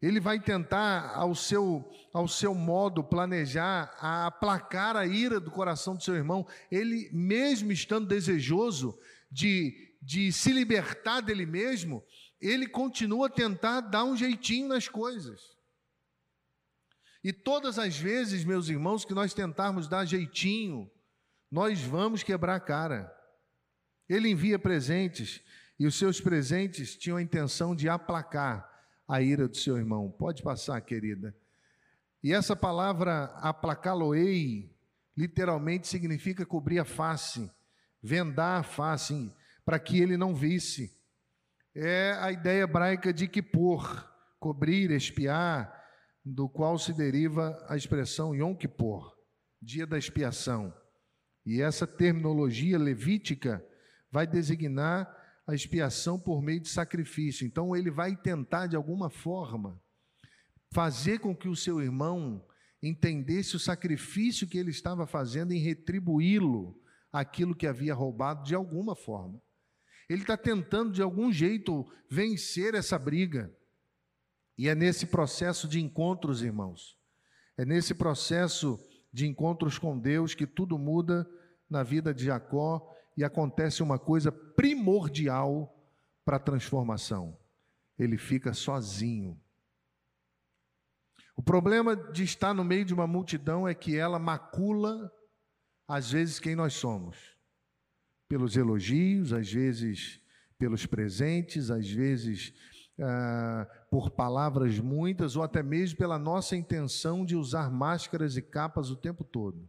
Ele 0.00 0.18
vai 0.18 0.40
tentar, 0.40 1.14
ao 1.14 1.34
seu, 1.34 1.88
ao 2.12 2.26
seu 2.26 2.54
modo, 2.54 3.04
planejar, 3.04 3.94
a 4.00 4.26
aplacar 4.26 4.96
a 4.96 5.06
ira 5.06 5.38
do 5.38 5.50
coração 5.50 5.94
do 5.94 6.02
seu 6.02 6.14
irmão. 6.14 6.46
Ele, 6.70 7.10
mesmo 7.12 7.70
estando 7.70 8.08
desejoso 8.08 8.98
de, 9.30 9.94
de 10.00 10.32
se 10.32 10.52
libertar 10.52 11.20
dele 11.20 11.44
mesmo, 11.44 12.02
ele 12.40 12.66
continua 12.66 13.26
a 13.26 13.30
tentar 13.30 13.80
dar 13.80 14.04
um 14.04 14.16
jeitinho 14.16 14.68
nas 14.68 14.88
coisas. 14.88 15.40
E 17.22 17.32
todas 17.32 17.78
as 17.78 17.98
vezes, 17.98 18.44
meus 18.44 18.68
irmãos, 18.68 19.04
que 19.04 19.12
nós 19.12 19.34
tentarmos 19.34 19.86
dar 19.86 20.06
jeitinho, 20.06 20.90
nós 21.50 21.82
vamos 21.82 22.22
quebrar 22.22 22.56
a 22.56 22.60
cara. 22.60 23.14
Ele 24.08 24.30
envia 24.30 24.58
presentes 24.58 25.42
e 25.78 25.86
os 25.86 25.94
seus 25.94 26.20
presentes 26.20 26.96
tinham 26.96 27.18
a 27.18 27.22
intenção 27.22 27.76
de 27.76 27.88
aplacar 27.88 28.68
a 29.06 29.20
ira 29.20 29.46
do 29.46 29.56
seu 29.56 29.76
irmão. 29.76 30.10
Pode 30.10 30.42
passar, 30.42 30.80
querida. 30.80 31.36
E 32.22 32.32
essa 32.32 32.54
palavra 32.54 33.24
aplacá-lo-ei 33.36 34.74
literalmente 35.16 35.88
significa 35.88 36.46
cobrir 36.46 36.78
a 36.78 36.84
face, 36.84 37.50
vendar 38.02 38.58
a 38.58 38.62
face, 38.62 39.34
para 39.64 39.78
que 39.78 40.00
ele 40.00 40.16
não 40.16 40.34
visse. 40.34 40.98
É 41.74 42.12
a 42.20 42.32
ideia 42.32 42.62
hebraica 42.62 43.12
de 43.12 43.28
por, 43.42 44.10
cobrir, 44.38 44.90
espiar, 44.90 45.72
do 46.24 46.48
qual 46.48 46.78
se 46.78 46.92
deriva 46.92 47.64
a 47.68 47.76
expressão 47.76 48.34
Yom 48.34 48.54
Kippur, 48.54 49.14
dia 49.62 49.86
da 49.86 49.96
expiação. 49.96 50.74
E 51.46 51.60
essa 51.60 51.86
terminologia 51.86 52.78
levítica 52.78 53.64
vai 54.10 54.26
designar 54.26 55.16
a 55.46 55.54
expiação 55.54 56.18
por 56.18 56.42
meio 56.42 56.60
de 56.60 56.68
sacrifício. 56.68 57.46
Então 57.46 57.74
ele 57.74 57.90
vai 57.90 58.16
tentar 58.16 58.66
de 58.66 58.76
alguma 58.76 59.08
forma 59.08 59.80
fazer 60.72 61.18
com 61.18 61.34
que 61.34 61.48
o 61.48 61.56
seu 61.56 61.80
irmão 61.80 62.44
entendesse 62.82 63.56
o 63.56 63.60
sacrifício 63.60 64.46
que 64.46 64.58
ele 64.58 64.70
estava 64.70 65.06
fazendo 65.06 65.52
em 65.52 65.58
retribuí-lo 65.58 66.80
aquilo 67.12 67.54
que 67.54 67.66
havia 67.66 67.94
roubado 67.94 68.44
de 68.44 68.54
alguma 68.54 68.94
forma. 68.94 69.40
Ele 70.10 70.22
está 70.22 70.36
tentando 70.36 70.90
de 70.90 71.00
algum 71.00 71.30
jeito 71.30 71.86
vencer 72.08 72.74
essa 72.74 72.98
briga. 72.98 73.56
E 74.58 74.68
é 74.68 74.74
nesse 74.74 75.06
processo 75.06 75.68
de 75.68 75.80
encontros, 75.80 76.42
irmãos, 76.42 76.98
é 77.56 77.64
nesse 77.64 77.94
processo 77.94 78.76
de 79.12 79.28
encontros 79.28 79.78
com 79.78 79.96
Deus 79.96 80.34
que 80.34 80.48
tudo 80.48 80.76
muda 80.76 81.30
na 81.68 81.84
vida 81.84 82.12
de 82.12 82.24
Jacó 82.24 82.92
e 83.16 83.22
acontece 83.22 83.84
uma 83.84 84.00
coisa 84.00 84.32
primordial 84.32 85.72
para 86.24 86.38
a 86.38 86.40
transformação. 86.40 87.38
Ele 87.96 88.18
fica 88.18 88.52
sozinho. 88.52 89.40
O 91.36 91.42
problema 91.42 91.94
de 91.94 92.24
estar 92.24 92.52
no 92.52 92.64
meio 92.64 92.84
de 92.84 92.92
uma 92.92 93.06
multidão 93.06 93.66
é 93.66 93.76
que 93.76 93.96
ela 93.96 94.18
macula, 94.18 95.08
às 95.86 96.10
vezes, 96.10 96.40
quem 96.40 96.56
nós 96.56 96.74
somos. 96.74 97.29
Pelos 98.30 98.56
elogios, 98.56 99.34
às 99.34 99.52
vezes 99.52 100.20
pelos 100.56 100.86
presentes, 100.86 101.70
às 101.70 101.90
vezes 101.90 102.54
ah, 103.00 103.66
por 103.90 104.10
palavras 104.10 104.78
muitas 104.78 105.34
ou 105.34 105.42
até 105.42 105.62
mesmo 105.62 105.98
pela 105.98 106.18
nossa 106.18 106.54
intenção 106.54 107.24
de 107.24 107.34
usar 107.34 107.70
máscaras 107.70 108.36
e 108.36 108.42
capas 108.42 108.90
o 108.90 108.96
tempo 108.96 109.24
todo. 109.24 109.68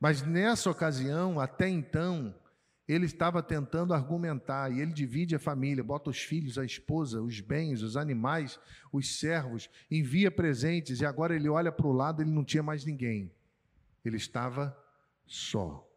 Mas 0.00 0.22
nessa 0.22 0.70
ocasião, 0.70 1.38
até 1.38 1.68
então, 1.68 2.34
ele 2.88 3.04
estava 3.04 3.42
tentando 3.42 3.92
argumentar 3.92 4.72
e 4.72 4.80
ele 4.80 4.92
divide 4.92 5.34
a 5.34 5.38
família, 5.38 5.84
bota 5.84 6.08
os 6.08 6.18
filhos, 6.18 6.58
a 6.58 6.64
esposa, 6.64 7.20
os 7.20 7.40
bens, 7.40 7.82
os 7.82 7.96
animais, 7.96 8.58
os 8.90 9.18
servos, 9.18 9.68
envia 9.90 10.30
presentes 10.30 11.00
e 11.00 11.06
agora 11.06 11.36
ele 11.36 11.48
olha 11.48 11.70
para 11.70 11.86
o 11.86 11.92
lado, 11.92 12.22
ele 12.22 12.30
não 12.30 12.44
tinha 12.44 12.62
mais 12.62 12.84
ninguém. 12.84 13.30
Ele 14.04 14.16
estava 14.16 14.76
só. 15.26 15.87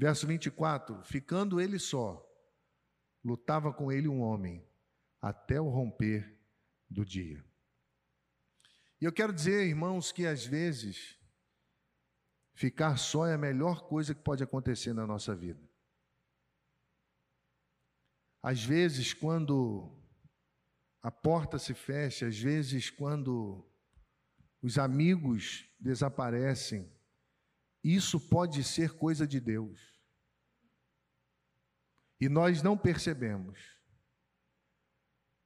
Verso 0.00 0.26
24: 0.26 1.04
Ficando 1.04 1.60
ele 1.60 1.78
só, 1.78 2.26
lutava 3.22 3.70
com 3.70 3.92
ele 3.92 4.08
um 4.08 4.22
homem 4.22 4.66
até 5.20 5.60
o 5.60 5.68
romper 5.68 6.40
do 6.88 7.04
dia. 7.04 7.44
E 8.98 9.04
eu 9.04 9.12
quero 9.12 9.30
dizer, 9.30 9.66
irmãos, 9.66 10.10
que 10.10 10.26
às 10.26 10.46
vezes 10.46 11.18
ficar 12.54 12.96
só 12.96 13.26
é 13.26 13.34
a 13.34 13.38
melhor 13.38 13.86
coisa 13.88 14.14
que 14.14 14.22
pode 14.22 14.42
acontecer 14.42 14.94
na 14.94 15.06
nossa 15.06 15.36
vida. 15.36 15.68
Às 18.42 18.64
vezes, 18.64 19.12
quando 19.12 20.02
a 21.02 21.10
porta 21.10 21.58
se 21.58 21.74
fecha, 21.74 22.26
às 22.26 22.38
vezes, 22.38 22.88
quando 22.88 23.70
os 24.62 24.78
amigos 24.78 25.68
desaparecem, 25.78 26.90
isso 27.82 28.20
pode 28.20 28.62
ser 28.62 28.92
coisa 28.96 29.26
de 29.26 29.40
Deus. 29.40 29.80
E 32.20 32.28
nós 32.28 32.62
não 32.62 32.76
percebemos. 32.76 33.58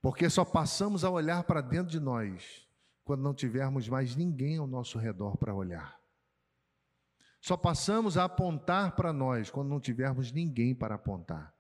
Porque 0.03 0.29
só 0.29 0.45
passamos 0.45 1.05
a 1.05 1.11
olhar 1.11 1.45
para 1.45 1.61
dentro 1.61 1.91
de 1.91 2.01
nós 2.01 2.69
quando 3.05 3.23
não 3.23 3.35
tivermos 3.35 3.89
mais 3.89 4.17
ninguém 4.17 4.59
ao 4.59 4.67
nosso 4.67 4.99
redor 4.99 5.37
para 5.37 5.55
olhar. 5.55 5.99
Só 7.41 7.57
passamos 7.57 8.17
a 8.17 8.25
apontar 8.25 8.97
para 8.97 9.13
nós 9.13 9.51
quando 9.51 9.69
não 9.69 9.79
tivermos 9.79 10.33
ninguém 10.33 10.75
para 10.75 10.95
apontar. 10.95 11.55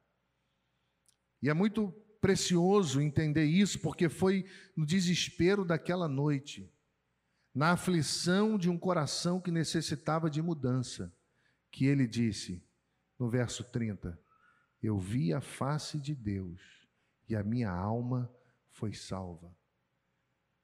E 1.42 1.50
é 1.50 1.54
muito 1.54 1.92
precioso 2.22 3.02
entender 3.02 3.44
isso, 3.44 3.78
porque 3.80 4.08
foi 4.08 4.46
no 4.74 4.86
desespero 4.86 5.62
daquela 5.62 6.08
noite, 6.08 6.73
na 7.54 7.72
aflição 7.72 8.58
de 8.58 8.68
um 8.68 8.76
coração 8.76 9.40
que 9.40 9.50
necessitava 9.50 10.28
de 10.28 10.42
mudança, 10.42 11.14
que 11.70 11.86
ele 11.86 12.06
disse, 12.06 12.66
no 13.18 13.30
verso 13.30 13.62
30, 13.62 14.18
Eu 14.82 14.98
vi 14.98 15.32
a 15.32 15.40
face 15.40 15.98
de 15.98 16.14
Deus 16.14 16.60
e 17.28 17.34
a 17.34 17.42
minha 17.42 17.70
alma 17.70 18.30
foi 18.70 18.92
salva. 18.92 19.56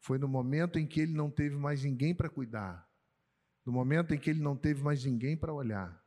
Foi 0.00 0.18
no 0.18 0.28
momento 0.28 0.78
em 0.78 0.86
que 0.86 1.00
ele 1.00 1.12
não 1.12 1.30
teve 1.30 1.56
mais 1.56 1.84
ninguém 1.84 2.14
para 2.14 2.28
cuidar, 2.28 2.88
no 3.64 3.72
momento 3.72 4.12
em 4.12 4.18
que 4.18 4.28
ele 4.28 4.40
não 4.40 4.56
teve 4.56 4.82
mais 4.82 5.04
ninguém 5.04 5.36
para 5.36 5.54
olhar, 5.54 6.02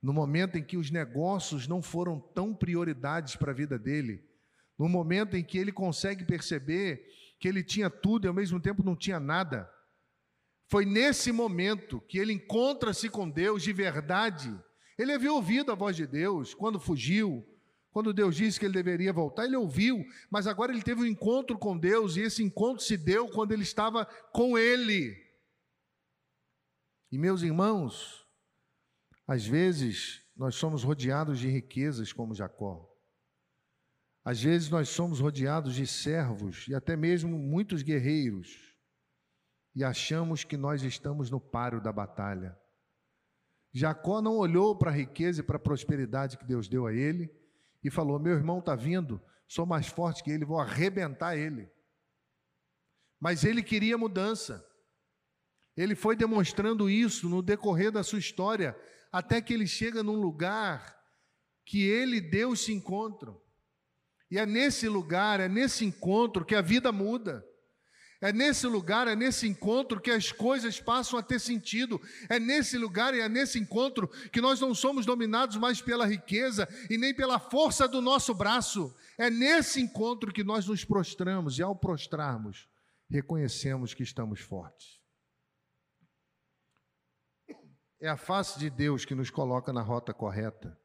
no 0.00 0.12
momento 0.12 0.56
em 0.56 0.64
que 0.64 0.76
os 0.76 0.90
negócios 0.90 1.68
não 1.68 1.82
foram 1.82 2.18
tão 2.18 2.54
prioridades 2.54 3.36
para 3.36 3.52
a 3.52 3.54
vida 3.54 3.78
dele, 3.78 4.28
no 4.78 4.88
momento 4.88 5.36
em 5.36 5.44
que 5.44 5.58
ele 5.58 5.72
consegue 5.72 6.24
perceber 6.24 7.06
que 7.38 7.46
ele 7.46 7.62
tinha 7.62 7.90
tudo 7.90 8.26
e 8.26 8.28
ao 8.28 8.34
mesmo 8.34 8.60
tempo 8.60 8.82
não 8.82 8.96
tinha 8.96 9.20
nada. 9.20 9.70
Foi 10.66 10.84
nesse 10.84 11.30
momento 11.30 12.00
que 12.00 12.18
ele 12.18 12.32
encontra-se 12.32 13.08
com 13.08 13.28
Deus 13.28 13.62
de 13.62 13.72
verdade. 13.72 14.54
Ele 14.98 15.12
havia 15.12 15.32
ouvido 15.32 15.70
a 15.70 15.74
voz 15.74 15.96
de 15.96 16.06
Deus 16.06 16.54
quando 16.54 16.80
fugiu, 16.80 17.46
quando 17.90 18.12
Deus 18.12 18.36
disse 18.36 18.58
que 18.58 18.66
ele 18.66 18.74
deveria 18.74 19.12
voltar, 19.12 19.44
ele 19.44 19.56
ouviu, 19.56 20.04
mas 20.30 20.46
agora 20.46 20.72
ele 20.72 20.82
teve 20.82 21.02
um 21.02 21.06
encontro 21.06 21.58
com 21.58 21.78
Deus 21.78 22.16
e 22.16 22.22
esse 22.22 22.42
encontro 22.42 22.82
se 22.84 22.96
deu 22.96 23.28
quando 23.28 23.52
ele 23.52 23.62
estava 23.62 24.04
com 24.32 24.58
ele. 24.58 25.16
E 27.12 27.18
meus 27.18 27.42
irmãos, 27.42 28.26
às 29.28 29.46
vezes 29.46 30.22
nós 30.36 30.56
somos 30.56 30.82
rodeados 30.82 31.38
de 31.38 31.48
riquezas 31.48 32.12
como 32.12 32.34
Jacó. 32.34 32.90
Às 34.24 34.42
vezes 34.42 34.70
nós 34.70 34.88
somos 34.88 35.20
rodeados 35.20 35.74
de 35.74 35.86
servos 35.86 36.66
e 36.66 36.74
até 36.74 36.96
mesmo 36.96 37.38
muitos 37.38 37.82
guerreiros 37.82 38.73
e 39.74 39.82
achamos 39.82 40.44
que 40.44 40.56
nós 40.56 40.82
estamos 40.82 41.30
no 41.30 41.40
páreo 41.40 41.80
da 41.80 41.92
batalha. 41.92 42.56
Jacó 43.72 44.22
não 44.22 44.36
olhou 44.36 44.76
para 44.76 44.90
a 44.90 44.94
riqueza 44.94 45.40
e 45.40 45.44
para 45.44 45.56
a 45.56 45.60
prosperidade 45.60 46.38
que 46.38 46.44
Deus 46.44 46.68
deu 46.68 46.86
a 46.86 46.92
ele 46.92 47.28
e 47.82 47.90
falou: 47.90 48.20
Meu 48.20 48.34
irmão 48.34 48.60
está 48.60 48.76
vindo, 48.76 49.20
sou 49.48 49.66
mais 49.66 49.88
forte 49.88 50.22
que 50.22 50.30
ele, 50.30 50.44
vou 50.44 50.60
arrebentar 50.60 51.36
ele. 51.36 51.68
Mas 53.18 53.42
ele 53.42 53.62
queria 53.62 53.98
mudança. 53.98 54.64
Ele 55.76 55.96
foi 55.96 56.14
demonstrando 56.14 56.88
isso 56.88 57.28
no 57.28 57.42
decorrer 57.42 57.90
da 57.90 58.04
sua 58.04 58.20
história, 58.20 58.78
até 59.10 59.40
que 59.40 59.52
ele 59.52 59.66
chega 59.66 60.04
num 60.04 60.20
lugar 60.20 60.96
que 61.64 61.82
ele 61.82 62.18
e 62.18 62.20
Deus 62.20 62.60
se 62.60 62.72
encontram. 62.72 63.40
E 64.30 64.38
é 64.38 64.46
nesse 64.46 64.88
lugar, 64.88 65.40
é 65.40 65.48
nesse 65.48 65.84
encontro 65.84 66.44
que 66.44 66.54
a 66.54 66.60
vida 66.60 66.92
muda. 66.92 67.44
É 68.24 68.32
nesse 68.32 68.66
lugar, 68.66 69.06
é 69.06 69.14
nesse 69.14 69.46
encontro 69.46 70.00
que 70.00 70.10
as 70.10 70.32
coisas 70.32 70.80
passam 70.80 71.18
a 71.18 71.22
ter 71.22 71.38
sentido. 71.38 72.00
É 72.26 72.40
nesse 72.40 72.78
lugar 72.78 73.12
e 73.12 73.20
é 73.20 73.28
nesse 73.28 73.58
encontro 73.58 74.08
que 74.32 74.40
nós 74.40 74.58
não 74.58 74.74
somos 74.74 75.04
dominados 75.04 75.58
mais 75.58 75.82
pela 75.82 76.06
riqueza 76.06 76.66
e 76.88 76.96
nem 76.96 77.14
pela 77.14 77.38
força 77.38 77.86
do 77.86 78.00
nosso 78.00 78.34
braço. 78.34 78.96
É 79.18 79.28
nesse 79.28 79.78
encontro 79.78 80.32
que 80.32 80.42
nós 80.42 80.66
nos 80.66 80.86
prostramos 80.86 81.58
e 81.58 81.62
ao 81.62 81.76
prostrarmos, 81.76 82.66
reconhecemos 83.10 83.92
que 83.92 84.02
estamos 84.02 84.40
fortes. 84.40 84.98
É 88.00 88.08
a 88.08 88.16
face 88.16 88.58
de 88.58 88.70
Deus 88.70 89.04
que 89.04 89.14
nos 89.14 89.28
coloca 89.28 89.70
na 89.70 89.82
rota 89.82 90.14
correta. 90.14 90.80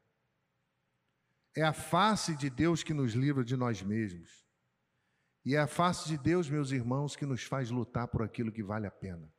É 1.56 1.62
a 1.62 1.72
face 1.72 2.36
de 2.36 2.50
Deus 2.50 2.82
que 2.82 2.92
nos 2.92 3.14
livra 3.14 3.42
de 3.42 3.56
nós 3.56 3.80
mesmos. 3.80 4.49
E 5.44 5.54
é 5.54 5.58
a 5.58 5.66
face 5.66 6.08
de 6.08 6.18
Deus, 6.18 6.48
meus 6.48 6.70
irmãos, 6.70 7.16
que 7.16 7.24
nos 7.24 7.42
faz 7.42 7.70
lutar 7.70 8.08
por 8.08 8.22
aquilo 8.22 8.52
que 8.52 8.62
vale 8.62 8.86
a 8.86 8.90
pena. 8.90 9.32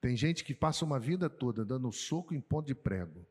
Tem 0.00 0.16
gente 0.16 0.44
que 0.44 0.54
passa 0.54 0.84
uma 0.84 1.00
vida 1.00 1.28
toda 1.28 1.64
dando 1.64 1.90
soco 1.90 2.32
em 2.32 2.40
ponto 2.40 2.66
de 2.66 2.74
prego. 2.74 3.26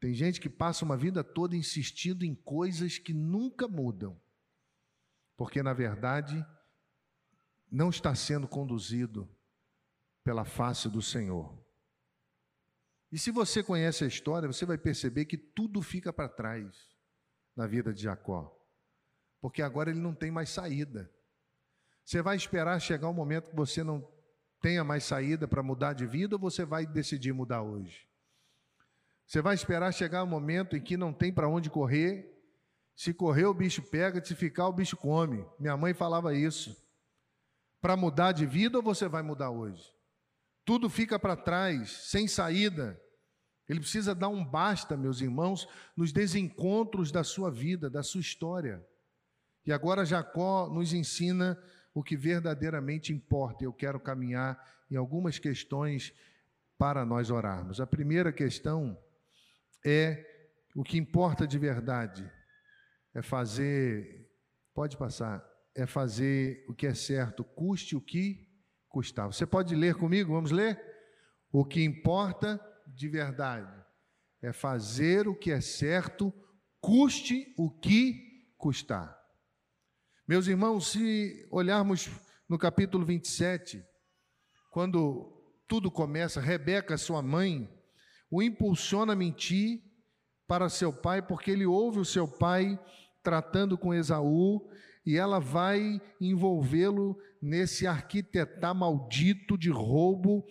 Tem 0.00 0.14
gente 0.14 0.40
que 0.40 0.48
passa 0.48 0.84
uma 0.84 0.96
vida 0.96 1.22
toda 1.22 1.54
insistindo 1.54 2.24
em 2.24 2.34
coisas 2.34 2.96
que 2.96 3.12
nunca 3.12 3.68
mudam. 3.68 4.18
Porque, 5.36 5.62
na 5.62 5.74
verdade, 5.74 6.44
não 7.70 7.90
está 7.90 8.14
sendo 8.14 8.48
conduzido 8.48 9.28
pela 10.24 10.46
face 10.46 10.88
do 10.88 11.02
Senhor. 11.02 11.62
E 13.12 13.18
se 13.18 13.30
você 13.30 13.62
conhece 13.62 14.04
a 14.04 14.06
história, 14.06 14.50
você 14.50 14.64
vai 14.64 14.78
perceber 14.78 15.26
que 15.26 15.36
tudo 15.36 15.82
fica 15.82 16.10
para 16.10 16.28
trás 16.28 16.88
na 17.54 17.66
vida 17.66 17.92
de 17.92 18.02
Jacó 18.02 18.59
porque 19.40 19.62
agora 19.62 19.90
ele 19.90 20.00
não 20.00 20.14
tem 20.14 20.30
mais 20.30 20.50
saída. 20.50 21.10
Você 22.04 22.22
vai 22.22 22.36
esperar 22.36 22.80
chegar 22.80 23.08
um 23.08 23.14
momento 23.14 23.50
que 23.50 23.56
você 23.56 23.82
não 23.82 24.06
tenha 24.60 24.84
mais 24.84 25.04
saída 25.04 25.48
para 25.48 25.62
mudar 25.62 25.92
de 25.92 26.06
vida 26.06 26.36
ou 26.36 26.40
você 26.40 26.64
vai 26.64 26.86
decidir 26.86 27.32
mudar 27.32 27.62
hoje? 27.62 28.06
Você 29.26 29.40
vai 29.40 29.54
esperar 29.54 29.92
chegar 29.92 30.24
um 30.24 30.26
momento 30.26 30.76
em 30.76 30.82
que 30.82 30.96
não 30.96 31.12
tem 31.12 31.32
para 31.32 31.48
onde 31.48 31.70
correr. 31.70 32.28
Se 32.96 33.14
correr, 33.14 33.44
o 33.44 33.54
bicho 33.54 33.80
pega, 33.80 34.22
se 34.24 34.34
ficar, 34.34 34.66
o 34.66 34.72
bicho 34.72 34.96
come. 34.96 35.46
Minha 35.58 35.76
mãe 35.76 35.94
falava 35.94 36.34
isso. 36.34 36.76
Para 37.80 37.96
mudar 37.96 38.32
de 38.32 38.44
vida 38.44 38.78
ou 38.78 38.82
você 38.82 39.08
vai 39.08 39.22
mudar 39.22 39.50
hoje? 39.50 39.88
Tudo 40.64 40.90
fica 40.90 41.18
para 41.18 41.36
trás, 41.36 41.90
sem 42.10 42.28
saída. 42.28 43.00
Ele 43.68 43.78
precisa 43.78 44.16
dar 44.16 44.28
um 44.28 44.44
basta, 44.44 44.96
meus 44.96 45.20
irmãos, 45.20 45.68
nos 45.96 46.12
desencontros 46.12 47.12
da 47.12 47.22
sua 47.22 47.52
vida, 47.52 47.88
da 47.88 48.02
sua 48.02 48.20
história. 48.20 48.84
E 49.70 49.72
agora 49.72 50.04
Jacó 50.04 50.68
nos 50.68 50.92
ensina 50.92 51.56
o 51.94 52.02
que 52.02 52.16
verdadeiramente 52.16 53.12
importa. 53.12 53.62
Eu 53.62 53.72
quero 53.72 54.00
caminhar 54.00 54.60
em 54.90 54.96
algumas 54.96 55.38
questões 55.38 56.12
para 56.76 57.06
nós 57.06 57.30
orarmos. 57.30 57.80
A 57.80 57.86
primeira 57.86 58.32
questão 58.32 58.98
é 59.86 60.26
o 60.74 60.82
que 60.82 60.98
importa 60.98 61.46
de 61.46 61.56
verdade 61.56 62.28
é 63.14 63.22
fazer, 63.22 64.28
pode 64.74 64.96
passar, 64.96 65.48
é 65.72 65.86
fazer 65.86 66.64
o 66.68 66.74
que 66.74 66.88
é 66.88 66.94
certo, 66.94 67.44
custe 67.44 67.94
o 67.94 68.00
que 68.00 68.48
custar. 68.88 69.28
Você 69.28 69.46
pode 69.46 69.76
ler 69.76 69.94
comigo? 69.94 70.32
Vamos 70.32 70.50
ler? 70.50 70.82
O 71.52 71.64
que 71.64 71.84
importa 71.84 72.60
de 72.88 73.08
verdade 73.08 73.72
é 74.42 74.52
fazer 74.52 75.28
o 75.28 75.36
que 75.36 75.52
é 75.52 75.60
certo, 75.60 76.34
custe 76.80 77.54
o 77.56 77.70
que 77.70 78.52
custar. 78.58 79.19
Meus 80.30 80.46
irmãos, 80.46 80.92
se 80.92 81.44
olharmos 81.50 82.08
no 82.48 82.56
capítulo 82.56 83.04
27, 83.04 83.84
quando 84.70 85.28
tudo 85.66 85.90
começa, 85.90 86.40
Rebeca, 86.40 86.96
sua 86.96 87.20
mãe, 87.20 87.68
o 88.30 88.40
impulsiona 88.40 89.14
a 89.14 89.16
mentir 89.16 89.82
para 90.46 90.68
seu 90.68 90.92
pai, 90.92 91.20
porque 91.20 91.50
ele 91.50 91.66
ouve 91.66 91.98
o 91.98 92.04
seu 92.04 92.28
pai 92.28 92.78
tratando 93.24 93.76
com 93.76 93.92
Esaú 93.92 94.70
e 95.04 95.16
ela 95.16 95.40
vai 95.40 96.00
envolvê-lo 96.20 97.18
nesse 97.42 97.88
arquitetar 97.88 98.72
maldito 98.72 99.58
de 99.58 99.68
roubo 99.68 100.46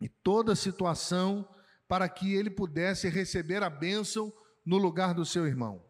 e 0.00 0.08
toda 0.08 0.52
a 0.52 0.56
situação 0.56 1.46
para 1.86 2.08
que 2.08 2.32
ele 2.32 2.48
pudesse 2.48 3.06
receber 3.10 3.62
a 3.62 3.68
bênção 3.68 4.32
no 4.64 4.78
lugar 4.78 5.12
do 5.12 5.26
seu 5.26 5.46
irmão. 5.46 5.84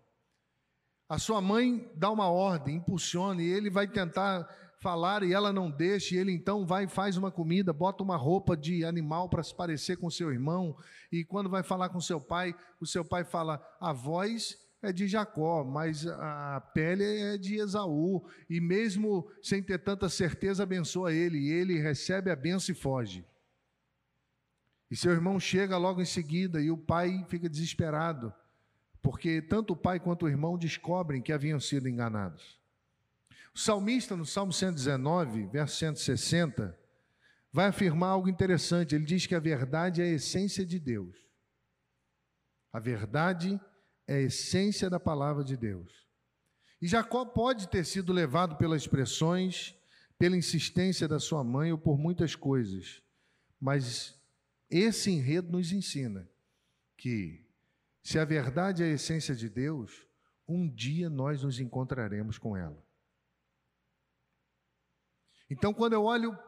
A 1.08 1.18
sua 1.18 1.40
mãe 1.40 1.90
dá 1.94 2.10
uma 2.10 2.28
ordem, 2.28 2.76
impulsiona, 2.76 3.42
e 3.42 3.46
ele 3.46 3.68
vai 3.68 3.86
tentar 3.86 4.48
falar 4.80 5.22
e 5.22 5.32
ela 5.32 5.52
não 5.52 5.70
deixa, 5.70 6.14
e 6.14 6.18
ele 6.18 6.32
então 6.32 6.66
vai 6.66 6.84
e 6.84 6.88
faz 6.88 7.16
uma 7.16 7.30
comida, 7.30 7.72
bota 7.72 8.02
uma 8.02 8.16
roupa 8.16 8.56
de 8.56 8.84
animal 8.84 9.28
para 9.28 9.42
se 9.42 9.54
parecer 9.54 9.96
com 9.96 10.10
seu 10.10 10.30
irmão, 10.30 10.76
e 11.12 11.24
quando 11.24 11.50
vai 11.50 11.62
falar 11.62 11.88
com 11.90 12.00
seu 12.00 12.20
pai, 12.20 12.54
o 12.80 12.86
seu 12.86 13.04
pai 13.04 13.24
fala: 13.24 13.62
a 13.80 13.92
voz 13.92 14.58
é 14.82 14.92
de 14.92 15.06
Jacó, 15.06 15.64
mas 15.64 16.06
a 16.06 16.60
pele 16.74 17.04
é 17.04 17.38
de 17.38 17.56
Esaú, 17.56 18.26
e 18.48 18.60
mesmo 18.60 19.30
sem 19.42 19.62
ter 19.62 19.78
tanta 19.78 20.08
certeza, 20.08 20.62
abençoa 20.62 21.12
ele, 21.12 21.38
e 21.38 21.50
ele 21.50 21.78
recebe 21.78 22.30
a 22.30 22.36
benção 22.36 22.74
e 22.74 22.78
foge. 22.78 23.26
E 24.90 24.96
seu 24.96 25.12
irmão 25.12 25.40
chega 25.40 25.76
logo 25.76 26.00
em 26.00 26.06
seguida, 26.06 26.60
e 26.60 26.70
o 26.70 26.78
pai 26.78 27.24
fica 27.28 27.48
desesperado 27.48 28.32
porque 29.04 29.42
tanto 29.42 29.74
o 29.74 29.76
pai 29.76 30.00
quanto 30.00 30.24
o 30.24 30.28
irmão 30.30 30.56
descobrem 30.56 31.20
que 31.20 31.30
haviam 31.30 31.60
sido 31.60 31.86
enganados. 31.86 32.58
O 33.54 33.58
salmista, 33.58 34.16
no 34.16 34.24
Salmo 34.24 34.50
119, 34.50 35.46
verso 35.48 35.76
160, 35.76 36.74
vai 37.52 37.66
afirmar 37.66 38.08
algo 38.08 38.30
interessante. 38.30 38.94
Ele 38.94 39.04
diz 39.04 39.26
que 39.26 39.34
a 39.34 39.38
verdade 39.38 40.00
é 40.00 40.06
a 40.06 40.14
essência 40.14 40.64
de 40.64 40.80
Deus. 40.80 41.18
A 42.72 42.80
verdade 42.80 43.60
é 44.06 44.14
a 44.14 44.22
essência 44.22 44.88
da 44.88 44.98
palavra 44.98 45.44
de 45.44 45.54
Deus. 45.54 46.08
E 46.80 46.88
Jacó 46.88 47.26
pode 47.26 47.68
ter 47.68 47.84
sido 47.84 48.10
levado 48.10 48.56
pelas 48.56 48.80
expressões, 48.80 49.76
pela 50.18 50.34
insistência 50.34 51.06
da 51.06 51.20
sua 51.20 51.44
mãe 51.44 51.70
ou 51.70 51.76
por 51.78 51.98
muitas 51.98 52.34
coisas, 52.34 53.02
mas 53.60 54.18
esse 54.70 55.10
enredo 55.10 55.52
nos 55.52 55.72
ensina 55.72 56.26
que 56.96 57.43
se 58.04 58.18
a 58.18 58.24
verdade 58.24 58.82
é 58.82 58.86
a 58.86 58.90
essência 58.90 59.34
de 59.34 59.48
Deus, 59.48 60.06
um 60.46 60.68
dia 60.68 61.08
nós 61.08 61.42
nos 61.42 61.58
encontraremos 61.58 62.36
com 62.36 62.54
ela. 62.54 62.86
Então, 65.48 65.72
quando 65.72 65.94
eu 65.94 66.04
olho 66.04 66.38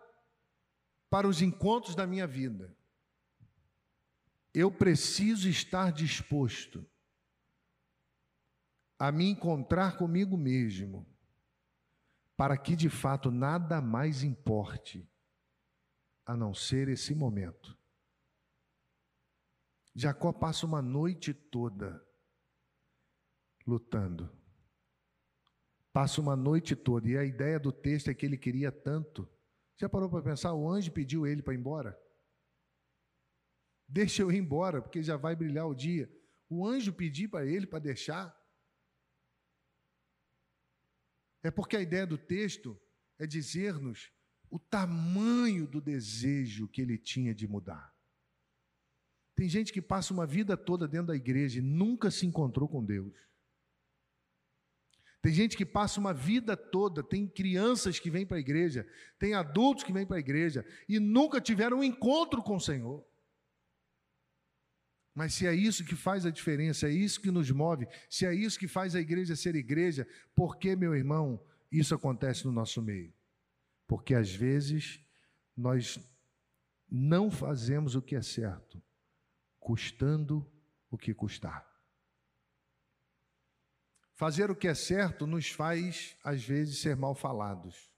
para 1.08 1.26
os 1.26 1.40
encontros 1.40 1.94
da 1.94 2.06
minha 2.06 2.26
vida, 2.26 2.76
eu 4.52 4.70
preciso 4.70 5.48
estar 5.48 5.92
disposto 5.92 6.86
a 8.98 9.10
me 9.10 9.26
encontrar 9.26 9.96
comigo 9.96 10.36
mesmo, 10.36 11.06
para 12.36 12.56
que 12.58 12.76
de 12.76 12.90
fato 12.90 13.30
nada 13.30 13.80
mais 13.80 14.22
importe 14.22 15.10
a 16.26 16.36
não 16.36 16.52
ser 16.52 16.88
esse 16.88 17.14
momento. 17.14 17.75
Jacó 19.98 20.30
passa 20.30 20.66
uma 20.66 20.82
noite 20.82 21.32
toda 21.32 22.06
lutando. 23.66 24.30
Passa 25.90 26.20
uma 26.20 26.36
noite 26.36 26.76
toda, 26.76 27.08
e 27.08 27.16
a 27.16 27.24
ideia 27.24 27.58
do 27.58 27.72
texto 27.72 28.10
é 28.10 28.14
que 28.14 28.26
ele 28.26 28.36
queria 28.36 28.70
tanto 28.70 29.26
Já 29.78 29.88
parou 29.88 30.08
para 30.10 30.22
pensar? 30.22 30.54
O 30.54 30.68
anjo 30.70 30.92
pediu 30.92 31.26
ele 31.26 31.42
para 31.42 31.54
ir 31.54 31.58
embora? 31.58 31.98
Deixa 33.88 34.22
eu 34.22 34.30
ir 34.30 34.38
embora, 34.38 34.82
porque 34.82 35.02
já 35.02 35.16
vai 35.16 35.34
brilhar 35.34 35.66
o 35.66 35.74
dia. 35.74 36.10
O 36.48 36.66
anjo 36.66 36.92
pediu 36.92 37.30
para 37.30 37.46
ele 37.46 37.66
para 37.66 37.78
deixar. 37.78 38.34
É 41.42 41.50
porque 41.50 41.76
a 41.76 41.80
ideia 41.80 42.06
do 42.06 42.18
texto 42.18 42.78
é 43.18 43.26
dizer-nos 43.26 44.10
o 44.50 44.58
tamanho 44.58 45.66
do 45.66 45.80
desejo 45.80 46.68
que 46.68 46.82
ele 46.82 46.98
tinha 46.98 47.34
de 47.34 47.46
mudar. 47.46 47.95
Tem 49.36 49.48
gente 49.48 49.72
que 49.72 49.82
passa 49.82 50.14
uma 50.14 50.26
vida 50.26 50.56
toda 50.56 50.88
dentro 50.88 51.08
da 51.08 51.14
igreja 51.14 51.58
e 51.58 51.62
nunca 51.62 52.10
se 52.10 52.26
encontrou 52.26 52.66
com 52.66 52.82
Deus. 52.82 53.14
Tem 55.20 55.32
gente 55.32 55.56
que 55.56 55.66
passa 55.66 56.00
uma 56.00 56.14
vida 56.14 56.56
toda, 56.56 57.02
tem 57.02 57.26
crianças 57.26 57.98
que 57.98 58.10
vêm 58.10 58.24
para 58.24 58.38
a 58.38 58.40
igreja, 58.40 58.88
tem 59.18 59.34
adultos 59.34 59.84
que 59.84 59.92
vêm 59.92 60.06
para 60.06 60.16
a 60.16 60.20
igreja 60.20 60.64
e 60.88 60.98
nunca 60.98 61.40
tiveram 61.40 61.78
um 61.78 61.84
encontro 61.84 62.42
com 62.42 62.56
o 62.56 62.60
Senhor. 62.60 63.04
Mas 65.14 65.34
se 65.34 65.46
é 65.46 65.54
isso 65.54 65.84
que 65.84 65.96
faz 65.96 66.24
a 66.24 66.30
diferença, 66.30 66.88
é 66.88 66.92
isso 66.92 67.20
que 67.20 67.30
nos 67.30 67.50
move, 67.50 67.86
se 68.08 68.24
é 68.24 68.34
isso 68.34 68.58
que 68.58 68.68
faz 68.68 68.94
a 68.94 69.00
igreja 69.00 69.34
ser 69.34 69.54
igreja, 69.54 70.06
por 70.34 70.56
que, 70.58 70.76
meu 70.76 70.94
irmão, 70.94 71.42
isso 71.72 71.94
acontece 71.94 72.44
no 72.46 72.52
nosso 72.52 72.80
meio? 72.80 73.12
Porque 73.86 74.14
às 74.14 74.32
vezes 74.32 75.00
nós 75.56 75.98
não 76.88 77.30
fazemos 77.30 77.94
o 77.94 78.02
que 78.02 78.14
é 78.14 78.22
certo, 78.22 78.80
custando 79.66 80.48
o 80.88 80.96
que 80.96 81.12
custar. 81.12 81.68
Fazer 84.14 84.48
o 84.48 84.54
que 84.54 84.68
é 84.68 84.74
certo 84.74 85.26
nos 85.26 85.50
faz, 85.50 86.16
às 86.22 86.44
vezes, 86.44 86.78
ser 86.78 86.94
mal 86.94 87.16
falados. 87.16 87.90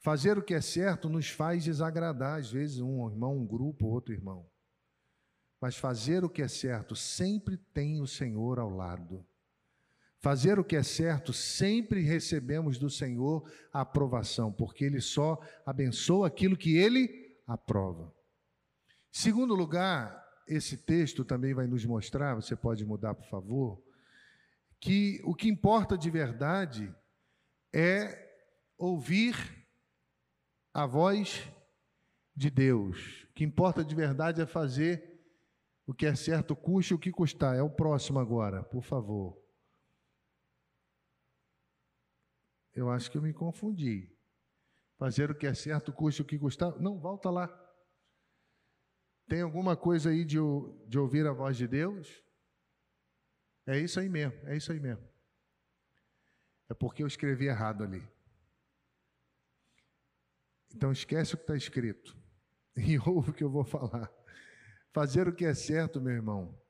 Fazer 0.00 0.36
o 0.36 0.42
que 0.42 0.52
é 0.52 0.60
certo 0.60 1.08
nos 1.08 1.28
faz 1.28 1.62
desagradar, 1.62 2.40
às 2.40 2.50
vezes, 2.50 2.80
um 2.80 3.08
irmão, 3.08 3.38
um 3.38 3.46
grupo, 3.46 3.86
outro 3.86 4.12
irmão. 4.12 4.50
Mas 5.60 5.76
fazer 5.76 6.24
o 6.24 6.28
que 6.28 6.42
é 6.42 6.48
certo 6.48 6.96
sempre 6.96 7.56
tem 7.56 8.00
o 8.00 8.06
Senhor 8.06 8.58
ao 8.58 8.68
lado. 8.68 9.24
Fazer 10.18 10.58
o 10.58 10.64
que 10.64 10.74
é 10.74 10.82
certo 10.82 11.32
sempre 11.32 12.00
recebemos 12.00 12.78
do 12.78 12.90
Senhor 12.90 13.48
a 13.72 13.82
aprovação, 13.82 14.52
porque 14.52 14.84
Ele 14.84 15.00
só 15.00 15.40
abençoa 15.64 16.26
aquilo 16.26 16.56
que 16.56 16.76
Ele 16.76 17.38
aprova. 17.46 18.12
Segundo 19.10 19.54
lugar, 19.54 20.24
esse 20.46 20.76
texto 20.76 21.24
também 21.24 21.54
vai 21.54 21.66
nos 21.66 21.84
mostrar, 21.84 22.34
você 22.34 22.54
pode 22.56 22.84
mudar, 22.84 23.14
por 23.14 23.26
favor 23.26 23.82
que 24.80 25.20
o 25.24 25.34
que 25.34 25.46
importa 25.46 25.96
de 25.96 26.10
verdade 26.10 26.92
é 27.72 28.28
ouvir 28.78 29.36
a 30.72 30.86
voz 30.86 31.46
de 32.34 32.50
Deus. 32.50 33.24
O 33.24 33.34
que 33.34 33.44
importa 33.44 33.84
de 33.84 33.94
verdade 33.94 34.40
é 34.40 34.46
fazer 34.46 35.20
o 35.86 35.92
que 35.92 36.06
é 36.06 36.14
certo, 36.14 36.56
custe 36.56 36.94
o 36.94 36.98
que 36.98 37.12
custar. 37.12 37.54
É 37.54 37.62
o 37.62 37.68
próximo 37.68 38.18
agora, 38.18 38.62
por 38.64 38.82
favor. 38.82 39.38
Eu 42.72 42.88
acho 42.88 43.10
que 43.10 43.18
eu 43.18 43.22
me 43.22 43.34
confundi. 43.34 44.16
Fazer 44.96 45.30
o 45.30 45.34
que 45.34 45.46
é 45.46 45.52
certo, 45.52 45.92
custe 45.92 46.22
o 46.22 46.24
que 46.24 46.38
custar. 46.38 46.78
Não, 46.80 46.98
volta 46.98 47.28
lá. 47.28 47.48
Tem 49.30 49.42
alguma 49.42 49.76
coisa 49.76 50.10
aí 50.10 50.24
de, 50.24 50.38
de 50.88 50.98
ouvir 50.98 51.24
a 51.24 51.32
voz 51.32 51.56
de 51.56 51.68
Deus? 51.68 52.20
É 53.64 53.78
isso 53.78 54.00
aí 54.00 54.08
mesmo, 54.08 54.36
é 54.48 54.56
isso 54.56 54.72
aí 54.72 54.80
mesmo. 54.80 55.08
É 56.68 56.74
porque 56.74 57.04
eu 57.04 57.06
escrevi 57.06 57.46
errado 57.46 57.84
ali. 57.84 58.02
Então 60.74 60.90
esquece 60.90 61.34
o 61.34 61.36
que 61.36 61.44
está 61.44 61.56
escrito 61.56 62.16
e 62.76 62.98
ouve 62.98 63.30
o 63.30 63.32
que 63.32 63.44
eu 63.44 63.48
vou 63.48 63.62
falar. 63.62 64.12
Fazer 64.92 65.28
o 65.28 65.32
que 65.32 65.44
é 65.44 65.54
certo, 65.54 66.00
meu 66.00 66.12
irmão, 66.12 66.60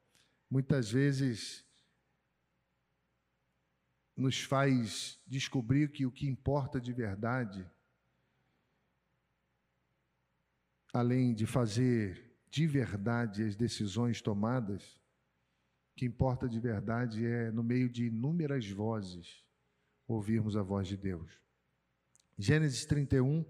muitas 0.51 0.91
vezes 0.91 1.65
nos 4.15 4.43
faz 4.43 5.19
descobrir 5.27 5.91
que 5.91 6.05
o 6.05 6.13
que 6.13 6.29
importa 6.29 6.79
de 6.79 6.93
verdade, 6.93 7.67
além 10.93 11.33
de 11.33 11.47
fazer 11.47 12.30
de 12.51 12.67
verdade 12.67 13.45
as 13.45 13.57
decisões 13.57 14.21
tomadas, 14.21 15.01
que 15.97 16.05
importa 16.05 16.49
de 16.49 16.59
verdade 16.59 17.25
é, 17.25 17.51
no 17.51 17.63
meio 17.63 17.89
de 17.89 18.07
inúmeras 18.07 18.69
vozes, 18.71 19.45
ouvirmos 20.07 20.57
a 20.57 20.63
voz 20.63 20.89
de 20.89 20.97
Deus. 20.97 21.41
Gênesis 22.37 22.85
31, 22.85 23.45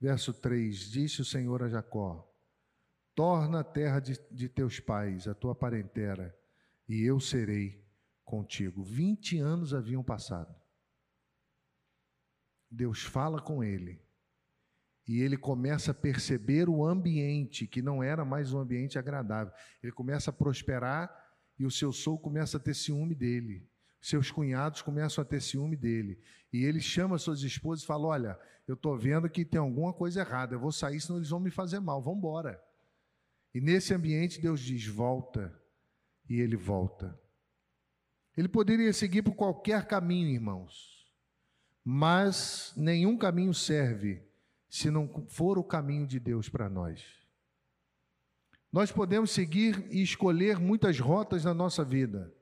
verso 0.00 0.32
3: 0.32 0.90
Disse 0.90 1.20
o 1.20 1.24
Senhor 1.24 1.62
a 1.62 1.68
Jacó: 1.68 2.32
Torna 3.14 3.60
a 3.60 3.64
terra 3.64 4.00
de, 4.00 4.18
de 4.30 4.48
teus 4.48 4.80
pais, 4.80 5.28
a 5.28 5.34
tua 5.34 5.54
parentela, 5.54 6.34
e 6.88 7.02
eu 7.02 7.20
serei 7.20 7.84
contigo. 8.24 8.82
Vinte 8.82 9.38
anos 9.38 9.74
haviam 9.74 10.02
passado. 10.02 10.54
Deus 12.70 13.02
fala 13.02 13.40
com 13.40 13.62
ele. 13.62 14.03
E 15.06 15.20
ele 15.20 15.36
começa 15.36 15.90
a 15.90 15.94
perceber 15.94 16.68
o 16.68 16.84
ambiente, 16.84 17.66
que 17.66 17.82
não 17.82 18.02
era 18.02 18.24
mais 18.24 18.52
um 18.52 18.58
ambiente 18.58 18.98
agradável. 18.98 19.52
Ele 19.82 19.92
começa 19.92 20.30
a 20.30 20.32
prosperar 20.32 21.14
e 21.58 21.66
o 21.66 21.70
seu 21.70 21.92
sogro 21.92 22.22
começa 22.22 22.56
a 22.56 22.60
ter 22.60 22.74
ciúme 22.74 23.14
dele. 23.14 23.68
Seus 24.00 24.30
cunhados 24.30 24.80
começam 24.80 25.22
a 25.22 25.24
ter 25.24 25.40
ciúme 25.40 25.76
dele. 25.76 26.18
E 26.52 26.64
ele 26.64 26.80
chama 26.80 27.18
suas 27.18 27.42
esposas 27.42 27.84
e 27.84 27.86
fala: 27.86 28.06
Olha, 28.06 28.38
eu 28.66 28.74
estou 28.74 28.96
vendo 28.98 29.28
que 29.28 29.44
tem 29.44 29.60
alguma 29.60 29.92
coisa 29.92 30.20
errada, 30.20 30.54
eu 30.54 30.60
vou 30.60 30.72
sair, 30.72 31.00
senão 31.00 31.18
eles 31.18 31.30
vão 31.30 31.40
me 31.40 31.50
fazer 31.50 31.80
mal, 31.80 32.02
vamos 32.02 32.18
embora. 32.18 32.62
E 33.54 33.60
nesse 33.60 33.92
ambiente, 33.92 34.40
Deus 34.40 34.60
diz: 34.60 34.86
Volta. 34.86 35.54
E 36.28 36.40
ele 36.40 36.56
volta. 36.56 37.20
Ele 38.34 38.48
poderia 38.48 38.92
seguir 38.94 39.22
por 39.22 39.34
qualquer 39.34 39.86
caminho, 39.86 40.30
irmãos, 40.30 41.06
mas 41.84 42.72
nenhum 42.74 43.18
caminho 43.18 43.52
serve 43.52 44.23
se 44.74 44.90
não 44.90 45.08
for 45.28 45.56
o 45.56 45.62
caminho 45.62 46.04
de 46.04 46.18
Deus 46.18 46.48
para 46.48 46.68
nós. 46.68 47.00
Nós 48.72 48.90
podemos 48.90 49.30
seguir 49.30 49.86
e 49.88 50.02
escolher 50.02 50.58
muitas 50.58 50.98
rotas 50.98 51.44
na 51.44 51.54
nossa 51.54 51.84
vida, 51.84 52.34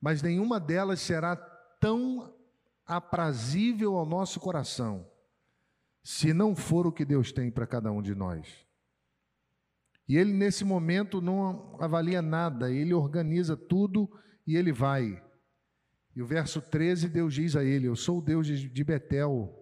mas 0.00 0.22
nenhuma 0.22 0.58
delas 0.58 1.00
será 1.02 1.36
tão 1.78 2.34
aprazível 2.86 3.98
ao 3.98 4.06
nosso 4.06 4.40
coração, 4.40 5.06
se 6.02 6.32
não 6.32 6.56
for 6.56 6.86
o 6.86 6.92
que 6.92 7.04
Deus 7.04 7.30
tem 7.30 7.50
para 7.50 7.66
cada 7.66 7.92
um 7.92 8.00
de 8.00 8.14
nós. 8.14 8.66
E 10.08 10.16
ele, 10.16 10.32
nesse 10.32 10.64
momento, 10.64 11.20
não 11.20 11.76
avalia 11.78 12.22
nada, 12.22 12.72
ele 12.72 12.94
organiza 12.94 13.54
tudo 13.54 14.10
e 14.46 14.56
ele 14.56 14.72
vai. 14.72 15.22
E 16.16 16.22
o 16.22 16.26
verso 16.26 16.62
13, 16.62 17.06
Deus 17.06 17.34
diz 17.34 17.54
a 17.54 17.62
ele: 17.62 17.86
Eu 17.86 17.96
sou 17.96 18.20
o 18.20 18.22
Deus 18.22 18.46
de 18.46 18.82
Betel, 18.82 19.59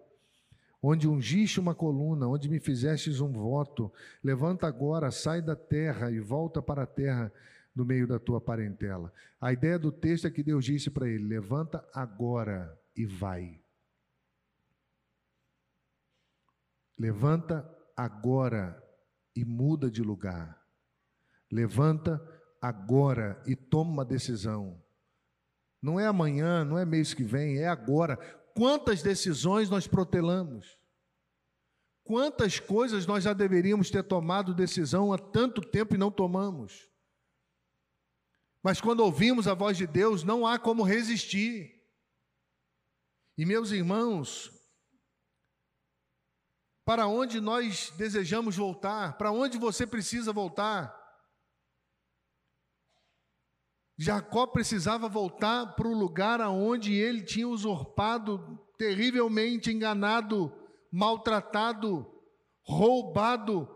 onde 0.82 1.08
ungiste 1.08 1.58
uma 1.58 1.74
coluna, 1.74 2.28
onde 2.28 2.48
me 2.48 2.60
fizestes 2.60 3.20
um 3.20 3.32
voto, 3.32 3.92
levanta 4.22 4.66
agora, 4.66 5.10
sai 5.10 5.42
da 5.42 5.56
terra 5.56 6.10
e 6.10 6.20
volta 6.20 6.62
para 6.62 6.84
a 6.84 6.86
terra 6.86 7.32
no 7.74 7.84
meio 7.84 8.06
da 8.06 8.18
tua 8.18 8.40
parentela. 8.40 9.12
A 9.40 9.52
ideia 9.52 9.78
do 9.78 9.92
texto 9.92 10.26
é 10.26 10.30
que 10.30 10.42
Deus 10.42 10.64
disse 10.64 10.90
para 10.90 11.08
ele: 11.08 11.24
levanta 11.24 11.86
agora 11.92 12.76
e 12.96 13.06
vai. 13.06 13.60
Levanta 16.98 17.68
agora 17.96 18.82
e 19.34 19.44
muda 19.44 19.88
de 19.88 20.02
lugar. 20.02 20.60
Levanta 21.50 22.20
agora 22.60 23.40
e 23.46 23.54
toma 23.54 23.90
uma 23.90 24.04
decisão. 24.04 24.82
Não 25.80 25.98
é 25.98 26.06
amanhã, 26.06 26.64
não 26.64 26.76
é 26.76 26.84
mês 26.84 27.14
que 27.14 27.22
vem, 27.22 27.58
é 27.58 27.68
agora. 27.68 28.18
Quantas 28.58 29.04
decisões 29.04 29.70
nós 29.70 29.86
protelamos? 29.86 30.76
Quantas 32.02 32.58
coisas 32.58 33.06
nós 33.06 33.22
já 33.22 33.32
deveríamos 33.32 33.88
ter 33.88 34.02
tomado 34.02 34.52
decisão 34.52 35.12
há 35.12 35.16
tanto 35.16 35.60
tempo 35.60 35.94
e 35.94 35.98
não 35.98 36.10
tomamos? 36.10 36.90
Mas 38.60 38.80
quando 38.80 38.98
ouvimos 38.98 39.46
a 39.46 39.54
voz 39.54 39.76
de 39.76 39.86
Deus, 39.86 40.24
não 40.24 40.44
há 40.44 40.58
como 40.58 40.82
resistir. 40.82 41.72
E 43.36 43.46
meus 43.46 43.70
irmãos, 43.70 44.50
para 46.84 47.06
onde 47.06 47.40
nós 47.40 47.92
desejamos 47.96 48.56
voltar? 48.56 49.16
Para 49.16 49.30
onde 49.30 49.56
você 49.56 49.86
precisa 49.86 50.32
voltar? 50.32 50.97
Jacó 53.98 54.46
precisava 54.46 55.08
voltar 55.08 55.74
para 55.74 55.88
o 55.88 55.92
lugar 55.92 56.40
aonde 56.40 56.94
ele 56.94 57.20
tinha 57.20 57.48
usurpado, 57.48 58.56
terrivelmente 58.78 59.72
enganado, 59.72 60.52
maltratado, 60.92 62.06
roubado, 62.62 63.68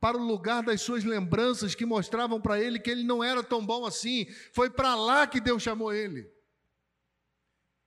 para 0.00 0.16
o 0.16 0.24
lugar 0.24 0.62
das 0.62 0.80
suas 0.80 1.04
lembranças 1.04 1.74
que 1.74 1.84
mostravam 1.84 2.40
para 2.40 2.58
ele 2.58 2.78
que 2.78 2.90
ele 2.90 3.02
não 3.02 3.22
era 3.22 3.42
tão 3.42 3.64
bom 3.64 3.84
assim. 3.84 4.26
Foi 4.54 4.70
para 4.70 4.94
lá 4.94 5.26
que 5.26 5.40
Deus 5.40 5.62
chamou 5.62 5.92
ele. 5.92 6.26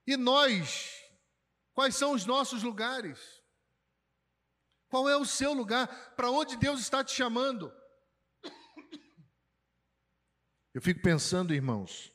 E 0.06 0.16
nós, 0.16 0.92
quais 1.72 1.96
são 1.96 2.12
os 2.12 2.24
nossos 2.24 2.62
lugares? 2.62 3.18
Qual 4.88 5.08
é 5.08 5.16
o 5.16 5.24
seu 5.24 5.52
lugar? 5.52 6.14
Para 6.14 6.30
onde 6.30 6.56
Deus 6.56 6.80
está 6.80 7.02
te 7.02 7.12
chamando? 7.12 7.72
Eu 10.72 10.80
fico 10.80 11.02
pensando, 11.02 11.52
irmãos, 11.52 12.14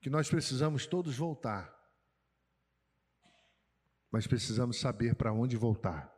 que 0.00 0.08
nós 0.08 0.28
precisamos 0.30 0.86
todos 0.86 1.16
voltar, 1.16 1.76
mas 4.10 4.26
precisamos 4.26 4.78
saber 4.78 5.16
para 5.16 5.32
onde 5.32 5.56
voltar. 5.56 6.14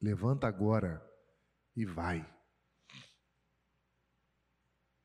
Levanta 0.00 0.48
agora 0.48 1.00
e 1.76 1.84
vai. 1.84 2.26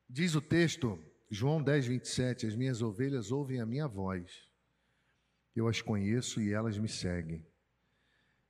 Diz 0.10 0.34
o 0.34 0.42
texto, 0.42 1.00
João 1.30 1.62
10, 1.62 1.88
27, 1.88 2.48
as 2.48 2.56
minhas 2.56 2.82
ovelhas 2.82 3.32
ouvem 3.32 3.62
a 3.62 3.66
minha 3.66 3.88
voz, 3.88 4.50
eu 5.56 5.68
as 5.68 5.80
conheço 5.82 6.42
e 6.42 6.52
elas 6.52 6.78
me 6.78 6.90
seguem. 6.90 7.48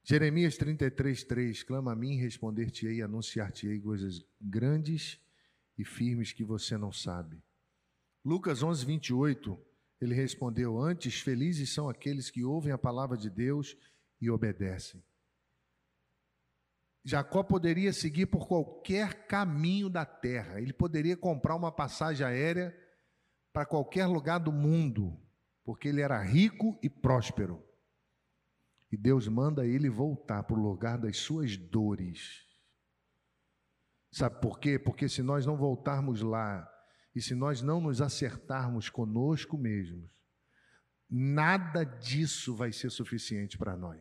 Jeremias 0.02 0.56
33, 0.56 1.24
3, 1.26 1.63
clama 1.63 1.91
a 1.91 1.95
mim, 1.95 2.17
responder-te-ei, 2.17 3.02
anunciar-te-ei 3.02 3.82
coisas 3.82 4.24
grandes 4.39 5.25
e 5.78 5.84
firmes 5.84 6.32
que 6.32 6.44
você 6.44 6.78
não 6.78 6.92
sabe. 6.92 7.42
Lucas 8.24 8.64
11, 8.64 8.86
28, 8.86 9.60
ele 10.02 10.16
respondeu: 10.16 10.80
Antes, 10.80 11.20
felizes 11.20 11.74
são 11.74 11.90
aqueles 11.90 12.30
que 12.30 12.44
ouvem 12.44 12.72
a 12.72 12.78
palavra 12.78 13.18
de 13.18 13.30
Deus 13.30 13.78
e 14.20 14.30
obedecem. 14.30 15.04
Jacó 17.04 17.44
poderia 17.44 17.94
seguir 17.94 18.26
por 18.26 18.48
qualquer 18.48 19.28
caminho 19.28 19.90
da 19.90 20.06
terra, 20.06 20.60
ele 20.60 20.74
poderia 20.74 21.16
comprar 21.16 21.56
uma 21.56 21.72
passagem 21.72 22.26
aérea 22.26 22.76
para 23.54 23.66
qualquer 23.66 24.08
lugar 24.08 24.40
do 24.40 24.52
mundo, 24.52 25.16
porque 25.64 25.88
ele 25.88 26.02
era 26.02 26.22
rico 26.22 26.78
e 26.82 26.90
próspero. 26.90 27.64
E 28.92 28.98
Deus 28.98 29.28
manda 29.28 29.68
ele 29.68 29.90
voltar 29.90 30.44
para 30.44 30.58
o 30.58 30.62
lugar 30.62 30.98
das 30.98 31.18
suas 31.18 31.56
dores. 31.56 32.45
Sabe 34.15 34.39
por 34.39 34.62
quê? 34.62 34.80
Porque 34.80 35.10
se 35.10 35.21
nós 35.21 35.45
não 35.45 35.58
voltarmos 35.58 36.21
lá 36.21 36.65
e 37.13 37.21
se 37.21 37.36
nós 37.36 37.62
não 37.62 37.82
nos 37.82 37.99
acertarmos 37.99 38.89
conosco 38.89 39.58
mesmos, 39.58 40.10
nada 41.10 41.84
disso 41.84 42.56
vai 42.56 42.71
ser 42.71 42.89
suficiente 42.91 43.58
para 43.58 43.75
nós. 43.75 43.99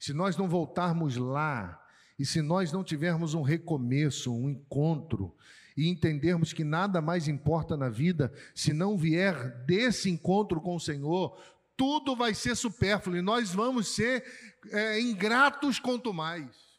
Se 0.00 0.12
nós 0.12 0.36
não 0.36 0.48
voltarmos 0.48 1.16
lá, 1.16 1.80
e 2.18 2.26
se 2.26 2.42
nós 2.42 2.72
não 2.72 2.82
tivermos 2.82 3.34
um 3.34 3.42
recomeço, 3.42 4.34
um 4.34 4.50
encontro, 4.50 5.32
e 5.76 5.88
entendermos 5.88 6.52
que 6.52 6.64
nada 6.64 7.00
mais 7.00 7.28
importa 7.28 7.76
na 7.76 7.88
vida 7.88 8.32
se 8.52 8.72
não 8.72 8.98
vier 8.98 9.64
desse 9.64 10.10
encontro 10.10 10.60
com 10.60 10.74
o 10.74 10.80
Senhor, 10.80 11.40
tudo 11.76 12.16
vai 12.16 12.34
ser 12.34 12.56
supérfluo 12.56 13.16
e 13.16 13.22
nós 13.22 13.52
vamos 13.52 13.94
ser 13.94 14.24
é, 14.72 15.00
ingratos 15.00 15.78
quanto 15.78 16.12
mais. 16.12 16.71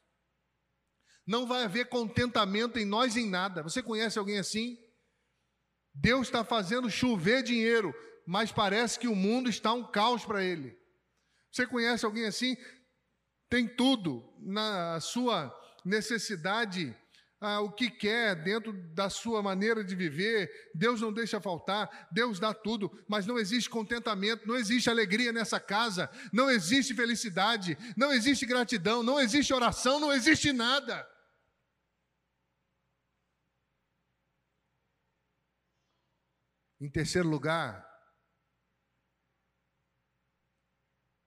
Não 1.25 1.45
vai 1.45 1.63
haver 1.63 1.89
contentamento 1.89 2.77
em 2.77 2.85
nós 2.85 3.15
em 3.15 3.29
nada. 3.29 3.63
Você 3.63 3.81
conhece 3.81 4.19
alguém 4.19 4.39
assim? 4.39 4.77
Deus 5.93 6.27
está 6.27 6.43
fazendo 6.43 6.89
chover 6.89 7.43
dinheiro, 7.43 7.93
mas 8.25 8.51
parece 8.51 8.99
que 8.99 9.07
o 9.07 9.15
mundo 9.15 9.49
está 9.49 9.73
um 9.73 9.89
caos 9.89 10.25
para 10.25 10.43
ele. 10.43 10.77
Você 11.51 11.67
conhece 11.67 12.05
alguém 12.05 12.25
assim? 12.25 12.57
tem 13.53 13.67
tudo 13.67 14.27
na 14.39 14.99
sua 14.99 15.55
necessidade, 15.85 16.97
ah, 17.39 17.61
o 17.61 17.71
que 17.71 17.87
quer 17.87 18.33
dentro 18.33 18.73
da 18.95 19.11
sua 19.11 19.43
maneira 19.43 19.83
de 19.83 19.95
viver, 19.95 20.49
Deus 20.73 21.01
não 21.01 21.13
deixa 21.13 21.39
faltar, 21.39 22.07
Deus 22.11 22.39
dá 22.39 22.51
tudo, 22.51 22.91
mas 23.07 23.27
não 23.27 23.37
existe 23.37 23.69
contentamento, 23.69 24.47
não 24.47 24.55
existe 24.55 24.89
alegria 24.89 25.31
nessa 25.31 25.59
casa, 25.59 26.09
não 26.31 26.49
existe 26.49 26.95
felicidade, 26.95 27.77
não 27.95 28.11
existe 28.11 28.43
gratidão, 28.43 29.03
não 29.03 29.19
existe 29.19 29.53
oração, 29.53 29.99
não 29.99 30.11
existe 30.11 30.51
nada. 30.51 31.07
Em 36.83 36.89
terceiro 36.89 37.29
lugar, 37.29 37.81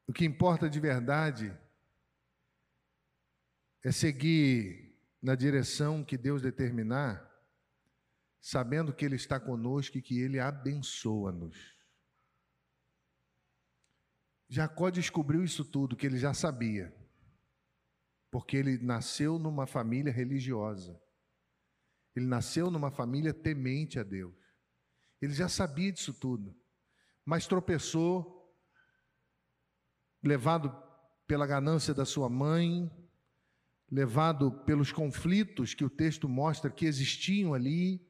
o 0.06 0.12
que 0.12 0.26
importa 0.26 0.68
de 0.68 0.78
verdade 0.78 1.58
é 3.82 3.90
seguir 3.90 5.00
na 5.22 5.34
direção 5.34 6.04
que 6.04 6.18
Deus 6.18 6.42
determinar, 6.42 7.26
sabendo 8.38 8.92
que 8.92 9.02
Ele 9.02 9.16
está 9.16 9.40
conosco 9.40 9.96
e 9.96 10.02
que 10.02 10.20
Ele 10.20 10.38
abençoa-nos. 10.38 11.74
Jacó 14.50 14.90
descobriu 14.90 15.42
isso 15.42 15.64
tudo 15.64 15.96
que 15.96 16.06
ele 16.06 16.18
já 16.18 16.34
sabia, 16.34 16.94
porque 18.30 18.58
ele 18.58 18.76
nasceu 18.76 19.38
numa 19.38 19.66
família 19.66 20.12
religiosa, 20.12 21.02
ele 22.14 22.26
nasceu 22.26 22.70
numa 22.70 22.90
família 22.90 23.32
temente 23.32 23.98
a 23.98 24.02
Deus, 24.02 24.45
ele 25.20 25.32
já 25.32 25.48
sabia 25.48 25.92
disso 25.92 26.12
tudo, 26.12 26.54
mas 27.24 27.46
tropeçou, 27.46 28.34
levado 30.22 30.74
pela 31.26 31.46
ganância 31.46 31.92
da 31.94 32.04
sua 32.04 32.28
mãe, 32.28 32.90
levado 33.90 34.50
pelos 34.64 34.92
conflitos 34.92 35.74
que 35.74 35.84
o 35.84 35.90
texto 35.90 36.28
mostra 36.28 36.70
que 36.70 36.86
existiam 36.86 37.54
ali, 37.54 38.04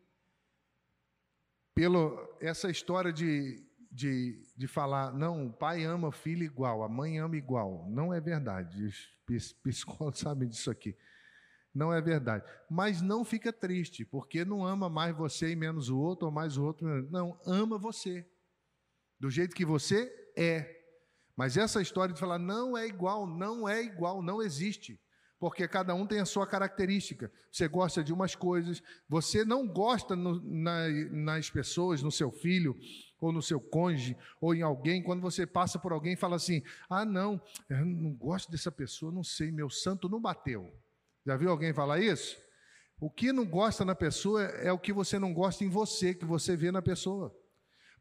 pela 1.74 2.26
essa 2.40 2.70
história 2.70 3.12
de, 3.12 3.62
de, 3.90 4.42
de 4.56 4.66
falar, 4.66 5.12
não, 5.12 5.46
o 5.46 5.52
pai 5.52 5.84
ama 5.84 6.08
o 6.08 6.12
filho 6.12 6.42
igual, 6.42 6.82
a 6.82 6.88
mãe 6.88 7.18
ama 7.18 7.36
igual. 7.36 7.86
Não 7.88 8.12
é 8.12 8.20
verdade. 8.20 8.84
Os 8.84 9.52
psicólogos 9.62 10.20
sabem 10.20 10.48
disso 10.48 10.70
aqui. 10.70 10.96
Não 11.76 11.92
é 11.92 12.00
verdade. 12.00 12.42
Mas 12.70 13.02
não 13.02 13.22
fica 13.22 13.52
triste, 13.52 14.02
porque 14.02 14.46
não 14.46 14.64
ama 14.64 14.88
mais 14.88 15.14
você 15.14 15.50
e 15.50 15.56
menos 15.56 15.90
o 15.90 15.98
outro, 15.98 16.26
ou 16.26 16.32
mais 16.32 16.56
o 16.56 16.64
outro. 16.64 16.86
Não, 17.10 17.38
ama 17.44 17.76
você. 17.76 18.26
Do 19.20 19.30
jeito 19.30 19.54
que 19.54 19.64
você 19.64 20.10
é. 20.34 20.74
Mas 21.36 21.58
essa 21.58 21.82
história 21.82 22.14
de 22.14 22.20
falar, 22.20 22.38
não 22.38 22.78
é 22.78 22.86
igual, 22.86 23.26
não 23.26 23.68
é 23.68 23.82
igual, 23.82 24.22
não 24.22 24.40
existe 24.40 24.98
porque 25.38 25.68
cada 25.68 25.94
um 25.94 26.06
tem 26.06 26.18
a 26.18 26.24
sua 26.24 26.46
característica. 26.46 27.30
Você 27.52 27.68
gosta 27.68 28.02
de 28.02 28.12
umas 28.12 28.34
coisas, 28.34 28.82
você 29.06 29.44
não 29.44 29.68
gosta 29.68 30.16
no, 30.16 30.40
na, 30.42 30.88
nas 31.10 31.50
pessoas, 31.50 32.02
no 32.02 32.10
seu 32.10 32.30
filho, 32.30 32.74
ou 33.20 33.30
no 33.30 33.42
seu 33.42 33.60
cônjuge, 33.60 34.16
ou 34.40 34.54
em 34.54 34.62
alguém, 34.62 35.02
quando 35.02 35.20
você 35.20 35.46
passa 35.46 35.78
por 35.78 35.92
alguém 35.92 36.14
e 36.14 36.16
fala 36.16 36.36
assim: 36.36 36.62
ah, 36.88 37.04
não, 37.04 37.40
eu 37.68 37.84
não 37.84 38.14
gosto 38.14 38.50
dessa 38.50 38.72
pessoa, 38.72 39.12
não 39.12 39.22
sei, 39.22 39.52
meu 39.52 39.68
santo 39.68 40.08
não 40.08 40.20
bateu. 40.20 40.72
Já 41.26 41.36
viu 41.36 41.50
alguém 41.50 41.74
falar 41.74 42.00
isso? 42.00 42.36
O 43.00 43.10
que 43.10 43.32
não 43.32 43.44
gosta 43.44 43.84
na 43.84 43.94
pessoa 43.94 44.42
é 44.42 44.72
o 44.72 44.78
que 44.78 44.92
você 44.92 45.18
não 45.18 45.34
gosta 45.34 45.64
em 45.64 45.68
você, 45.68 46.14
que 46.14 46.24
você 46.24 46.56
vê 46.56 46.70
na 46.70 46.80
pessoa. 46.80 47.36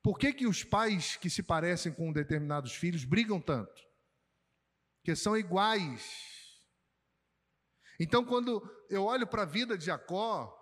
Por 0.01 0.19
que, 0.19 0.31
que 0.31 0.47
os 0.47 0.63
pais 0.63 1.15
que 1.15 1.29
se 1.29 1.41
parecem 1.41 1.91
com 1.91 2.13
determinados 2.13 2.73
filhos 2.73 3.03
brigam 3.03 3.41
tanto? 3.41 3.83
Porque 5.01 5.15
são 5.15 5.35
iguais 5.35 6.35
então, 7.99 8.25
quando 8.25 8.61
eu 8.89 9.03
olho 9.03 9.25
para 9.25 9.43
a 9.43 9.45
vida 9.45 9.77
de 9.77 9.85
Jacó, 9.85 10.53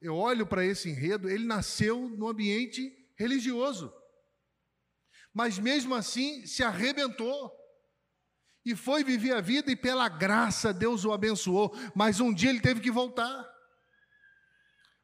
eu 0.00 0.14
olho 0.14 0.46
para 0.46 0.64
esse 0.64 0.90
enredo, 0.90 1.28
ele 1.28 1.44
nasceu 1.44 2.08
no 2.10 2.28
ambiente 2.28 2.92
religioso, 3.18 3.92
mas 5.32 5.58
mesmo 5.58 5.94
assim 5.94 6.46
se 6.46 6.62
arrebentou 6.62 7.50
e 8.66 8.74
foi 8.74 9.04
viver 9.04 9.32
a 9.32 9.40
vida, 9.40 9.70
e 9.70 9.76
pela 9.76 10.08
graça 10.08 10.74
Deus 10.74 11.04
o 11.04 11.12
abençoou, 11.12 11.72
mas 11.94 12.18
um 12.18 12.34
dia 12.34 12.50
ele 12.50 12.60
teve 12.60 12.80
que 12.80 12.90
voltar. 12.90 13.48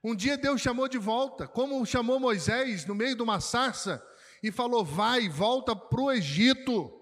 Um 0.03 0.17
dia 0.17 0.37
Deus 0.37 0.61
chamou 0.61 0.89
de 0.89 0.99
volta, 0.99 1.47
como 1.47 1.87
chamou 1.87 2.19
Moisés 2.19 2.85
no 2.85 2.95
meio 2.95 3.15
de 3.15 3.23
uma 3.23 3.39
sarça 3.39 4.05
e 4.43 4.51
falou: 4.51 4.85
Vai, 4.85 5.29
volta 5.29 5.77
para 5.77 6.01
o 6.01 6.11
Egito. 6.11 6.99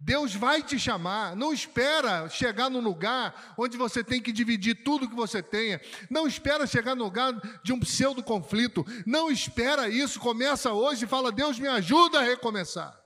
Deus 0.00 0.34
vai 0.34 0.64
te 0.64 0.80
chamar. 0.80 1.36
Não 1.36 1.52
espera 1.52 2.28
chegar 2.28 2.68
num 2.68 2.80
lugar 2.80 3.54
onde 3.56 3.76
você 3.76 4.02
tem 4.02 4.20
que 4.20 4.32
dividir 4.32 4.82
tudo 4.82 5.08
que 5.08 5.14
você 5.14 5.40
tenha. 5.40 5.80
Não 6.10 6.26
espera 6.26 6.66
chegar 6.66 6.96
no 6.96 7.04
lugar 7.04 7.32
de 7.62 7.72
um 7.72 7.78
pseudo 7.78 8.20
conflito. 8.20 8.84
Não 9.06 9.30
espera 9.30 9.88
isso. 9.88 10.18
Começa 10.18 10.72
hoje 10.72 11.04
e 11.04 11.08
fala: 11.08 11.30
Deus 11.30 11.56
me 11.56 11.68
ajuda 11.68 12.18
a 12.18 12.24
recomeçar. 12.24 13.01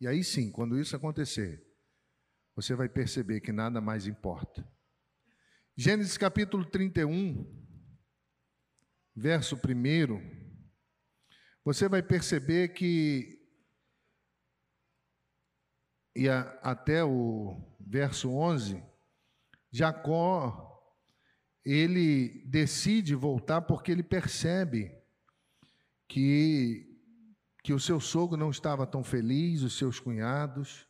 E 0.00 0.06
aí 0.06 0.22
sim, 0.22 0.50
quando 0.50 0.78
isso 0.78 0.94
acontecer, 0.94 1.64
você 2.54 2.74
vai 2.74 2.88
perceber 2.88 3.40
que 3.40 3.52
nada 3.52 3.80
mais 3.80 4.06
importa. 4.06 4.66
Gênesis 5.76 6.16
capítulo 6.16 6.64
31, 6.64 7.44
verso 9.14 9.56
1. 9.56 9.60
Você 11.64 11.88
vai 11.88 12.02
perceber 12.02 12.68
que 12.68 13.36
e 16.16 16.30
a, 16.30 16.40
até 16.62 17.04
o 17.04 17.60
verso 17.78 18.30
11, 18.30 18.82
Jacó, 19.70 20.82
ele 21.62 22.42
decide 22.46 23.14
voltar 23.14 23.60
porque 23.60 23.92
ele 23.92 24.02
percebe 24.02 24.96
que, 26.08 26.95
que 27.66 27.72
o 27.72 27.80
seu 27.80 27.98
sogro 27.98 28.36
não 28.36 28.50
estava 28.50 28.86
tão 28.86 29.02
feliz, 29.02 29.62
os 29.62 29.76
seus 29.76 29.98
cunhados, 29.98 30.86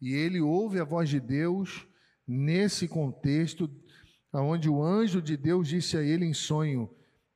e 0.00 0.14
ele 0.14 0.40
ouve 0.40 0.80
a 0.80 0.84
voz 0.84 1.10
de 1.10 1.20
Deus 1.20 1.86
nesse 2.26 2.88
contexto, 2.88 3.70
onde 4.32 4.66
o 4.66 4.82
anjo 4.82 5.20
de 5.20 5.36
Deus 5.36 5.68
disse 5.68 5.94
a 5.94 6.02
ele 6.02 6.24
em 6.24 6.32
sonho: 6.32 6.90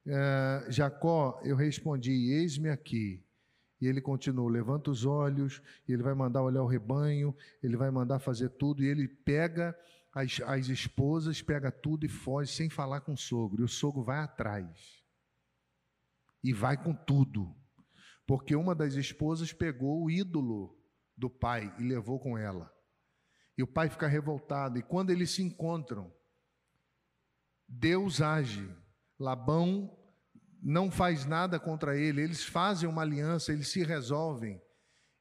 eh, 0.06 0.64
Jacó, 0.70 1.38
eu 1.44 1.56
respondi, 1.56 2.32
eis-me 2.32 2.70
aqui. 2.70 3.22
E 3.82 3.86
ele 3.86 4.00
continuou: 4.00 4.48
levanta 4.48 4.90
os 4.90 5.04
olhos, 5.04 5.60
ele 5.86 6.02
vai 6.02 6.14
mandar 6.14 6.42
olhar 6.42 6.62
o 6.62 6.66
rebanho, 6.66 7.36
ele 7.62 7.76
vai 7.76 7.90
mandar 7.90 8.18
fazer 8.18 8.48
tudo, 8.48 8.82
e 8.82 8.86
ele 8.86 9.06
pega 9.06 9.76
as, 10.10 10.40
as 10.40 10.68
esposas, 10.70 11.42
pega 11.42 11.70
tudo 11.70 12.06
e 12.06 12.08
foge 12.08 12.50
sem 12.50 12.70
falar 12.70 13.02
com 13.02 13.12
o 13.12 13.18
sogro. 13.18 13.60
E 13.60 13.64
o 13.64 13.68
sogro 13.68 14.02
vai 14.02 14.20
atrás. 14.20 15.04
E 16.42 16.54
vai 16.54 16.82
com 16.82 16.94
tudo. 16.94 17.59
Porque 18.30 18.54
uma 18.54 18.76
das 18.76 18.94
esposas 18.94 19.52
pegou 19.52 20.04
o 20.04 20.08
ídolo 20.08 20.80
do 21.16 21.28
pai 21.28 21.74
e 21.80 21.82
levou 21.82 22.20
com 22.20 22.38
ela. 22.38 22.72
E 23.58 23.62
o 23.64 23.66
pai 23.66 23.90
fica 23.90 24.06
revoltado. 24.06 24.78
E 24.78 24.84
quando 24.84 25.10
eles 25.10 25.32
se 25.32 25.42
encontram, 25.42 26.14
Deus 27.66 28.20
age. 28.20 28.72
Labão 29.18 29.98
não 30.62 30.92
faz 30.92 31.26
nada 31.26 31.58
contra 31.58 31.98
ele, 31.98 32.22
eles 32.22 32.44
fazem 32.44 32.88
uma 32.88 33.02
aliança, 33.02 33.52
eles 33.52 33.66
se 33.66 33.82
resolvem. 33.82 34.62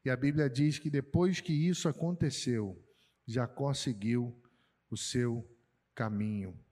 E 0.06 0.10
a 0.12 0.16
Bíblia 0.16 0.48
diz 0.48 0.78
que 0.78 0.92
depois 0.92 1.42
que 1.42 1.52
isso 1.52 1.90
aconteceu, 1.90 2.80
Jacó 3.26 3.74
seguiu 3.74 4.40
o 4.88 4.96
seu 4.96 5.50
caminho. 5.96 6.64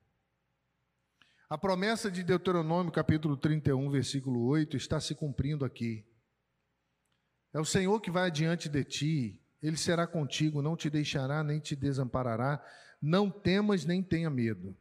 A 1.49 1.57
promessa 1.57 2.11
de 2.11 2.21
Deuteronômio, 2.23 2.91
capítulo 2.91 3.35
31, 3.35 3.89
versículo 3.89 4.45
8, 4.45 4.77
está 4.77 4.99
se 4.99 5.15
cumprindo 5.15 5.65
aqui. 5.65 6.05
É 7.53 7.59
o 7.59 7.65
Senhor 7.65 7.99
que 8.01 8.11
vai 8.11 8.27
adiante 8.27 8.69
de 8.69 8.83
ti, 8.83 9.41
ele 9.61 9.77
será 9.77 10.05
contigo, 10.05 10.61
não 10.61 10.75
te 10.75 10.89
deixará 10.89 11.43
nem 11.43 11.59
te 11.59 11.75
desamparará. 11.75 12.63
Não 13.01 13.29
temas 13.29 13.85
nem 13.85 14.03
tenha 14.03 14.29
medo. 14.29 14.77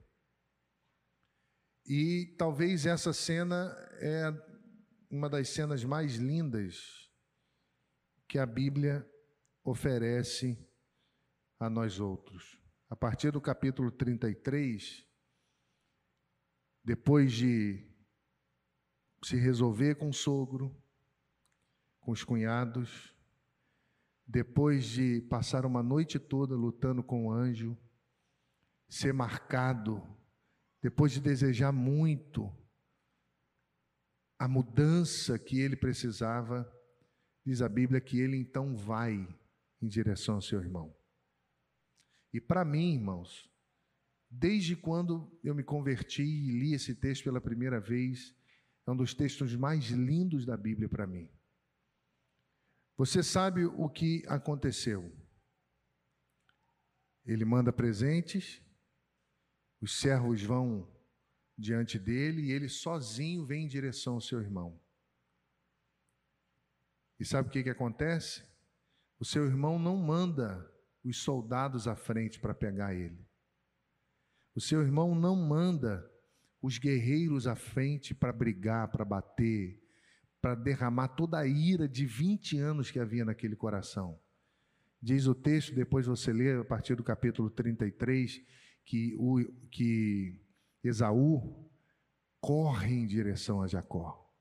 E 1.86 2.34
talvez 2.38 2.84
essa 2.84 3.12
cena 3.12 3.74
é 4.00 4.32
uma 5.10 5.28
das 5.28 5.48
cenas 5.48 5.84
mais 5.84 6.16
lindas 6.16 7.10
que 8.28 8.38
a 8.38 8.46
Bíblia 8.46 9.08
oferece 9.62 10.58
a 11.60 11.70
nós 11.70 12.00
outros. 12.00 12.60
A 12.88 12.96
partir 12.96 13.30
do 13.30 13.40
capítulo 13.40 13.90
33, 13.90 15.06
depois 16.84 17.32
de 17.32 17.88
se 19.24 19.36
resolver 19.36 19.96
com 19.96 20.08
o 20.08 20.14
sogro, 20.14 20.76
com 22.06 22.12
os 22.12 22.22
cunhados, 22.22 23.12
depois 24.24 24.84
de 24.84 25.22
passar 25.22 25.66
uma 25.66 25.82
noite 25.82 26.20
toda 26.20 26.54
lutando 26.54 27.02
com 27.02 27.26
o 27.26 27.32
anjo, 27.32 27.76
ser 28.88 29.12
marcado 29.12 30.00
depois 30.80 31.10
de 31.10 31.20
desejar 31.20 31.72
muito 31.72 32.56
a 34.38 34.46
mudança 34.46 35.36
que 35.36 35.58
ele 35.58 35.74
precisava, 35.74 36.72
diz 37.44 37.60
a 37.60 37.68
Bíblia 37.68 38.00
que 38.00 38.20
ele 38.20 38.36
então 38.36 38.76
vai 38.76 39.26
em 39.82 39.88
direção 39.88 40.36
ao 40.36 40.42
seu 40.42 40.60
irmão. 40.60 40.96
E 42.32 42.40
para 42.40 42.64
mim, 42.64 42.94
irmãos, 42.94 43.50
desde 44.30 44.76
quando 44.76 45.36
eu 45.42 45.56
me 45.56 45.64
converti 45.64 46.22
e 46.22 46.52
li 46.52 46.72
esse 46.72 46.94
texto 46.94 47.24
pela 47.24 47.40
primeira 47.40 47.80
vez, 47.80 48.32
é 48.86 48.92
um 48.92 48.96
dos 48.96 49.12
textos 49.12 49.56
mais 49.56 49.86
lindos 49.86 50.46
da 50.46 50.56
Bíblia 50.56 50.88
para 50.88 51.04
mim. 51.04 51.35
Você 52.96 53.22
sabe 53.22 53.66
o 53.66 53.88
que 53.88 54.22
aconteceu? 54.26 55.14
Ele 57.24 57.44
manda 57.44 57.72
presentes, 57.72 58.62
os 59.80 59.98
servos 59.98 60.42
vão 60.42 60.90
diante 61.58 61.98
dele 61.98 62.42
e 62.42 62.52
ele 62.52 62.68
sozinho 62.68 63.44
vem 63.44 63.64
em 63.64 63.68
direção 63.68 64.14
ao 64.14 64.20
seu 64.20 64.40
irmão. 64.40 64.80
E 67.18 67.24
sabe 67.24 67.48
o 67.48 67.52
que, 67.52 67.62
que 67.62 67.70
acontece? 67.70 68.44
O 69.18 69.24
seu 69.24 69.46
irmão 69.46 69.78
não 69.78 69.96
manda 69.96 70.70
os 71.04 71.22
soldados 71.22 71.86
à 71.86 71.96
frente 71.96 72.38
para 72.38 72.54
pegar 72.54 72.94
ele. 72.94 73.26
O 74.54 74.60
seu 74.60 74.82
irmão 74.82 75.14
não 75.14 75.36
manda 75.36 76.10
os 76.62 76.78
guerreiros 76.78 77.46
à 77.46 77.54
frente 77.54 78.14
para 78.14 78.32
brigar, 78.32 78.90
para 78.90 79.04
bater, 79.04 79.85
para 80.46 80.54
derramar 80.54 81.08
toda 81.08 81.40
a 81.40 81.44
ira 81.44 81.88
de 81.88 82.06
20 82.06 82.56
anos 82.58 82.88
que 82.88 83.00
havia 83.00 83.24
naquele 83.24 83.56
coração. 83.56 84.16
Diz 85.02 85.26
o 85.26 85.34
texto, 85.34 85.74
depois 85.74 86.06
você 86.06 86.32
lê 86.32 86.54
a 86.54 86.64
partir 86.64 86.94
do 86.94 87.02
capítulo 87.02 87.50
33, 87.50 88.40
que, 88.84 89.16
o, 89.18 89.44
que 89.72 90.40
Esaú 90.84 91.68
corre 92.40 92.94
em 92.94 93.08
direção 93.08 93.60
a 93.60 93.66
Jacó. 93.66 94.32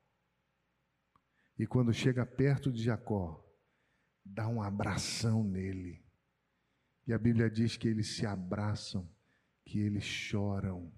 E 1.57 1.65
quando 1.65 1.91
chega 1.91 2.23
perto 2.23 2.71
de 2.71 2.83
Jacó, 2.83 3.43
dá 4.23 4.47
um 4.47 4.61
abração 4.61 5.43
nele. 5.43 6.05
E 7.07 7.13
a 7.13 7.17
Bíblia 7.17 7.49
diz 7.49 7.77
que 7.77 7.87
eles 7.87 8.15
se 8.15 8.27
abraçam, 8.27 9.09
que 9.65 9.79
eles 9.79 10.03
choram 10.03 10.93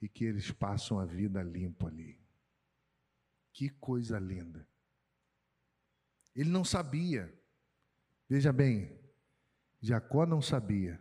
e 0.00 0.08
que 0.08 0.24
eles 0.24 0.52
passam 0.52 1.00
a 1.00 1.04
vida 1.04 1.42
limpo 1.42 1.88
ali. 1.88 2.19
Que 3.52 3.68
coisa 3.68 4.18
linda. 4.18 4.66
Ele 6.34 6.50
não 6.50 6.64
sabia. 6.64 7.32
Veja 8.28 8.52
bem, 8.52 8.98
Jacó 9.80 10.24
não 10.24 10.40
sabia 10.40 11.00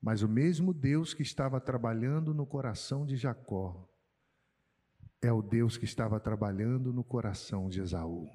mas 0.00 0.22
o 0.22 0.28
mesmo 0.28 0.72
Deus 0.72 1.12
que 1.12 1.22
estava 1.22 1.60
trabalhando 1.60 2.32
no 2.32 2.46
coração 2.46 3.04
de 3.04 3.16
Jacó 3.16 3.86
é 5.20 5.30
o 5.30 5.42
Deus 5.42 5.76
que 5.76 5.84
estava 5.84 6.18
trabalhando 6.18 6.92
no 6.92 7.04
coração 7.04 7.68
de 7.68 7.80
Esaú. 7.80 8.26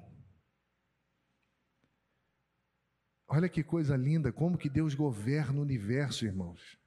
Olha 3.26 3.48
que 3.48 3.64
coisa 3.64 3.96
linda, 3.96 4.32
como 4.32 4.56
que 4.56 4.70
Deus 4.70 4.94
governa 4.94 5.58
o 5.58 5.62
universo, 5.62 6.24
irmãos. 6.24 6.78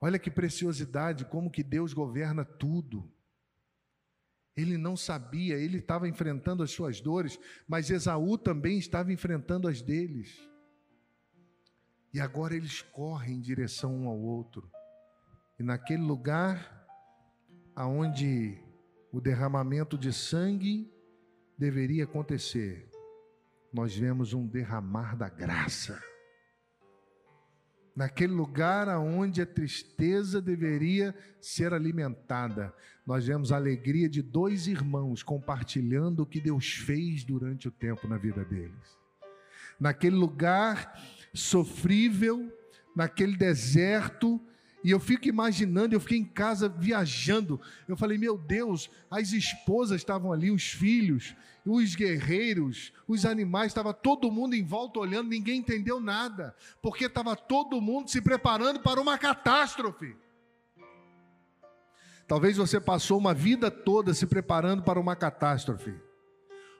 Olha 0.00 0.18
que 0.18 0.30
preciosidade, 0.30 1.24
como 1.24 1.50
que 1.50 1.62
Deus 1.62 1.92
governa 1.92 2.44
tudo. 2.44 3.08
Ele 4.58 4.76
não 4.76 4.96
sabia, 4.96 5.54
ele 5.54 5.78
estava 5.78 6.08
enfrentando 6.08 6.64
as 6.64 6.72
suas 6.72 7.00
dores, 7.00 7.38
mas 7.68 7.90
Esaú 7.90 8.36
também 8.36 8.76
estava 8.76 9.12
enfrentando 9.12 9.68
as 9.68 9.80
deles. 9.80 10.36
E 12.12 12.18
agora 12.18 12.56
eles 12.56 12.82
correm 12.82 13.36
em 13.36 13.40
direção 13.40 13.94
um 13.94 14.08
ao 14.08 14.18
outro. 14.18 14.68
E 15.60 15.62
naquele 15.62 16.02
lugar 16.02 16.76
aonde 17.76 18.58
o 19.12 19.20
derramamento 19.20 19.96
de 19.96 20.12
sangue 20.12 20.92
deveria 21.56 22.02
acontecer, 22.02 22.90
nós 23.72 23.94
vemos 23.96 24.32
um 24.32 24.44
derramar 24.44 25.16
da 25.16 25.28
graça. 25.28 26.02
Naquele 27.98 28.32
lugar 28.32 28.88
aonde 28.88 29.42
a 29.42 29.46
tristeza 29.46 30.40
deveria 30.40 31.12
ser 31.40 31.74
alimentada, 31.74 32.72
nós 33.04 33.26
vemos 33.26 33.50
a 33.50 33.56
alegria 33.56 34.08
de 34.08 34.22
dois 34.22 34.68
irmãos 34.68 35.24
compartilhando 35.24 36.22
o 36.22 36.26
que 36.26 36.40
Deus 36.40 36.74
fez 36.74 37.24
durante 37.24 37.66
o 37.66 37.72
tempo 37.72 38.06
na 38.06 38.16
vida 38.16 38.44
deles. 38.44 38.96
Naquele 39.80 40.14
lugar 40.14 40.96
sofrível, 41.34 42.56
naquele 42.94 43.36
deserto, 43.36 44.40
e 44.84 44.92
eu 44.92 45.00
fico 45.00 45.26
imaginando, 45.26 45.92
eu 45.92 46.00
fiquei 46.00 46.18
em 46.18 46.24
casa 46.24 46.68
viajando. 46.68 47.60
Eu 47.88 47.96
falei, 47.96 48.16
meu 48.16 48.38
Deus, 48.38 48.88
as 49.10 49.32
esposas 49.32 50.00
estavam 50.00 50.32
ali, 50.32 50.52
os 50.52 50.70
filhos, 50.70 51.34
os 51.68 51.94
guerreiros, 51.94 52.92
os 53.06 53.24
animais, 53.24 53.68
estava 53.68 53.92
todo 53.92 54.30
mundo 54.30 54.54
em 54.54 54.64
volta 54.64 55.00
olhando, 55.00 55.28
ninguém 55.28 55.58
entendeu 55.58 56.00
nada, 56.00 56.54
porque 56.80 57.04
estava 57.04 57.36
todo 57.36 57.80
mundo 57.80 58.10
se 58.10 58.20
preparando 58.20 58.80
para 58.80 59.00
uma 59.00 59.18
catástrofe. 59.18 60.16
Talvez 62.26 62.56
você 62.56 62.80
passou 62.80 63.18
uma 63.18 63.34
vida 63.34 63.70
toda 63.70 64.12
se 64.12 64.26
preparando 64.26 64.82
para 64.82 65.00
uma 65.00 65.16
catástrofe. 65.16 65.94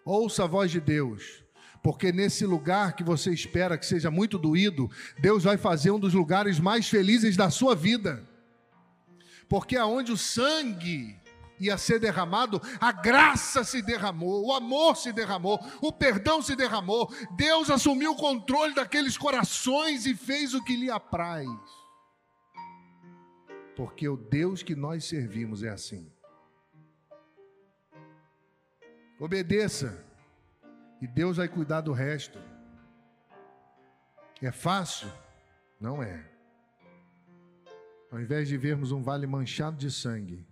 Ouça 0.05 0.45
a 0.45 0.47
voz 0.47 0.71
de 0.71 0.81
Deus 0.81 1.45
porque 1.83 2.13
nesse 2.13 2.45
lugar 2.45 2.95
que 2.95 3.05
você 3.05 3.33
espera 3.33 3.79
que 3.79 3.87
seja 3.87 4.11
muito 4.11 4.39
doído, 4.39 4.91
Deus 5.19 5.45
vai 5.45 5.57
fazer 5.57 5.91
um 5.91 5.99
dos 5.99 6.15
lugares 6.15 6.59
mais 6.59 6.89
felizes 6.89 7.37
da 7.37 7.51
sua 7.51 7.75
vida. 7.75 8.23
Porque 9.49 9.77
aonde 9.77 10.13
o 10.13 10.17
sangue 10.17 11.17
ia 11.61 11.77
ser 11.77 11.99
derramado, 11.99 12.61
a 12.81 12.93
graça 12.93 13.65
se 13.65 13.83
derramou, 13.83 14.47
o 14.47 14.53
amor 14.53 14.97
se 14.97 15.13
derramou, 15.13 15.59
o 15.81 15.93
perdão 15.93 16.41
se 16.41 16.55
derramou. 16.55 17.13
Deus 17.37 17.71
assumiu 17.71 18.13
o 18.13 18.17
controle 18.17 18.75
daqueles 18.75 19.17
corações 19.17 20.07
e 20.07 20.15
fez 20.15 20.55
o 20.55 20.63
que 20.63 20.77
lhe 20.77 20.91
apraz. 20.91 21.49
Porque 23.77 24.09
o 24.09 24.17
Deus 24.17 24.63
que 24.63 24.75
nós 24.75 25.05
servimos 25.05 25.63
é 25.63 25.69
assim. 25.69 26.11
Obedeça. 29.21 30.05
E 31.01 31.07
Deus 31.07 31.37
vai 31.37 31.49
cuidar 31.49 31.81
do 31.81 31.93
resto. 31.93 32.41
É 34.43 34.51
fácil? 34.51 35.11
Não 35.81 36.03
é. 36.03 36.25
Ao 38.11 38.21
invés 38.21 38.49
de 38.49 38.57
vermos 38.57 38.91
um 38.91 39.03
vale 39.03 39.27
manchado 39.27 39.77
de 39.77 39.91
sangue, 39.91 40.48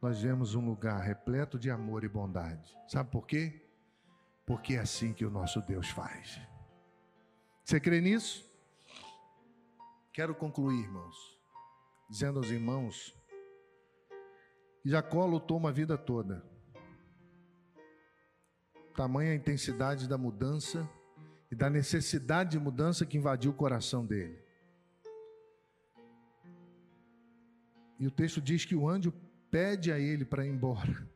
nós 0.00 0.20
vemos 0.20 0.54
um 0.54 0.64
lugar 0.64 1.00
repleto 1.00 1.58
de 1.58 1.70
amor 1.70 2.04
e 2.04 2.08
bondade. 2.08 2.76
Sabe 2.86 3.10
por 3.10 3.26
quê? 3.26 3.60
Porque 4.46 4.74
é 4.74 4.80
assim 4.80 5.12
que 5.12 5.24
o 5.24 5.30
nosso 5.30 5.60
Deus 5.60 5.88
faz. 5.90 6.40
Você 7.64 7.80
crê 7.80 8.00
nisso? 8.00 8.48
Quero 10.12 10.34
concluir, 10.34 10.80
irmãos, 10.80 11.16
dizendo 12.08 12.38
aos 12.38 12.50
irmãos 12.50 13.14
que 14.82 14.88
Jacó 14.88 15.26
lutou 15.26 15.56
uma 15.56 15.72
vida 15.72 15.98
toda. 15.98 16.44
Tamanha 18.96 19.32
a 19.32 19.36
intensidade 19.36 20.08
da 20.08 20.16
mudança 20.16 20.88
e 21.50 21.54
da 21.54 21.68
necessidade 21.68 22.52
de 22.52 22.58
mudança 22.58 23.04
que 23.04 23.16
invadiu 23.16 23.50
o 23.50 23.54
coração 23.54 24.06
dele. 24.06 24.38
E 27.98 28.06
o 28.06 28.10
texto 28.10 28.40
diz 28.40 28.64
que 28.64 28.76
o 28.76 28.88
anjo 28.88 29.12
pede 29.50 29.92
a 29.92 29.98
ele 29.98 30.24
para 30.24 30.46
ir 30.46 30.50
embora. 30.50 31.08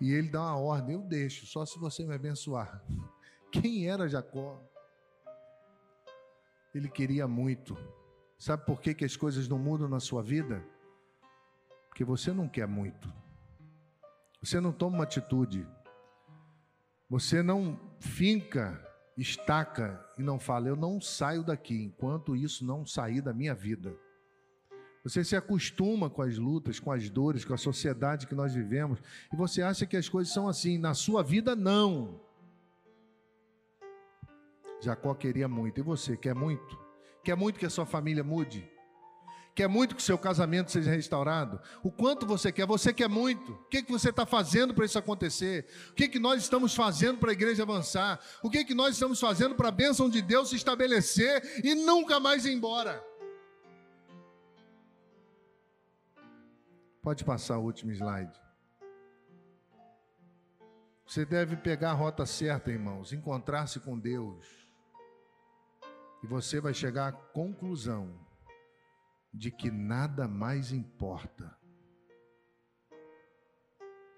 E 0.00 0.12
ele 0.12 0.28
dá 0.28 0.40
uma 0.40 0.58
ordem: 0.58 0.94
eu 0.94 1.02
deixo, 1.02 1.46
só 1.46 1.64
se 1.64 1.78
você 1.78 2.04
me 2.04 2.14
abençoar. 2.14 2.82
Quem 3.50 3.88
era 3.88 4.08
Jacó? 4.08 4.62
Ele 6.74 6.88
queria 6.88 7.26
muito. 7.26 7.76
Sabe 8.38 8.66
por 8.66 8.80
que, 8.80 8.92
que 8.92 9.04
as 9.04 9.16
coisas 9.16 9.48
não 9.48 9.58
mudam 9.58 9.88
na 9.88 9.98
sua 9.98 10.22
vida? 10.22 10.62
Porque 11.88 12.04
você 12.04 12.32
não 12.32 12.48
quer 12.48 12.68
muito. 12.68 13.10
Você 14.42 14.60
não 14.60 14.72
toma 14.72 14.96
uma 14.96 15.04
atitude. 15.04 15.66
Você 17.08 17.42
não 17.42 17.80
finca, 17.98 18.84
estaca 19.16 20.04
e 20.18 20.22
não 20.22 20.38
fala: 20.38 20.68
Eu 20.68 20.76
não 20.76 21.00
saio 21.00 21.42
daqui 21.42 21.82
enquanto 21.82 22.36
isso 22.36 22.66
não 22.66 22.84
sair 22.84 23.22
da 23.22 23.32
minha 23.32 23.54
vida. 23.54 23.96
Você 25.06 25.22
se 25.22 25.36
acostuma 25.36 26.10
com 26.10 26.20
as 26.20 26.36
lutas, 26.36 26.80
com 26.80 26.90
as 26.90 27.08
dores, 27.08 27.44
com 27.44 27.54
a 27.54 27.56
sociedade 27.56 28.26
que 28.26 28.34
nós 28.34 28.52
vivemos, 28.52 28.98
e 29.32 29.36
você 29.36 29.62
acha 29.62 29.86
que 29.86 29.96
as 29.96 30.08
coisas 30.08 30.34
são 30.34 30.48
assim. 30.48 30.78
Na 30.78 30.94
sua 30.94 31.22
vida, 31.22 31.54
não. 31.54 32.20
Jacó 34.80 35.14
queria 35.14 35.46
muito. 35.46 35.78
E 35.78 35.82
você, 35.82 36.16
quer 36.16 36.34
muito? 36.34 36.76
Quer 37.22 37.36
muito 37.36 37.56
que 37.56 37.64
a 37.64 37.70
sua 37.70 37.86
família 37.86 38.24
mude? 38.24 38.68
Quer 39.54 39.68
muito 39.68 39.94
que 39.94 40.02
o 40.02 40.04
seu 40.04 40.18
casamento 40.18 40.72
seja 40.72 40.90
restaurado? 40.90 41.60
O 41.84 41.90
quanto 41.92 42.26
você 42.26 42.50
quer? 42.50 42.66
Você 42.66 42.92
quer 42.92 43.08
muito. 43.08 43.52
O 43.52 43.68
que, 43.68 43.84
que 43.84 43.92
você 43.92 44.10
está 44.10 44.26
fazendo 44.26 44.74
para 44.74 44.86
isso 44.86 44.98
acontecer? 44.98 45.66
O 45.90 45.94
que, 45.94 46.08
que 46.08 46.18
nós 46.18 46.42
estamos 46.42 46.74
fazendo 46.74 47.18
para 47.18 47.30
a 47.30 47.32
igreja 47.32 47.62
avançar? 47.62 48.18
O 48.42 48.50
que, 48.50 48.64
que 48.64 48.74
nós 48.74 48.94
estamos 48.94 49.20
fazendo 49.20 49.54
para 49.54 49.68
a 49.68 49.72
bênção 49.72 50.10
de 50.10 50.20
Deus 50.20 50.48
se 50.48 50.56
estabelecer 50.56 51.62
e 51.62 51.76
nunca 51.76 52.18
mais 52.18 52.44
ir 52.44 52.52
embora? 52.52 53.00
Pode 57.06 57.24
passar 57.24 57.56
o 57.58 57.62
último 57.62 57.92
slide. 57.92 58.36
Você 61.06 61.24
deve 61.24 61.56
pegar 61.56 61.92
a 61.92 61.94
rota 61.94 62.26
certa, 62.26 62.72
irmãos, 62.72 63.12
encontrar-se 63.12 63.78
com 63.78 63.96
Deus. 63.96 64.68
E 66.20 66.26
você 66.26 66.60
vai 66.60 66.74
chegar 66.74 67.06
à 67.06 67.12
conclusão 67.12 68.12
de 69.32 69.52
que 69.52 69.70
nada 69.70 70.26
mais 70.26 70.72
importa. 70.72 71.56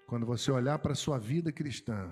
Quando 0.07 0.25
você 0.25 0.51
olhar 0.51 0.79
para 0.79 0.93
a 0.93 0.95
sua 0.95 1.19
vida 1.19 1.51
cristã, 1.51 2.11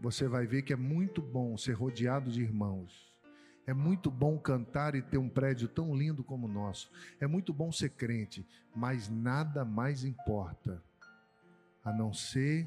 você 0.00 0.26
vai 0.26 0.46
ver 0.46 0.62
que 0.62 0.72
é 0.72 0.76
muito 0.76 1.20
bom 1.20 1.54
ser 1.58 1.74
rodeado 1.74 2.30
de 2.30 2.40
irmãos 2.40 3.13
é 3.66 3.72
muito 3.72 4.10
bom 4.10 4.38
cantar 4.38 4.94
e 4.94 5.02
ter 5.02 5.18
um 5.18 5.28
prédio 5.28 5.68
tão 5.68 5.94
lindo 5.94 6.22
como 6.22 6.46
o 6.46 6.50
nosso. 6.50 6.90
É 7.18 7.26
muito 7.26 7.52
bom 7.52 7.72
ser 7.72 7.90
crente, 7.90 8.46
mas 8.74 9.08
nada 9.08 9.64
mais 9.64 10.04
importa 10.04 10.82
a 11.84 11.92
não 11.92 12.12
ser 12.12 12.66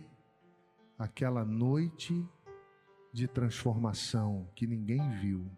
aquela 0.97 1.45
noite 1.45 2.25
de 3.13 3.27
transformação 3.27 4.47
que 4.55 4.67
ninguém 4.67 5.09
viu, 5.19 5.49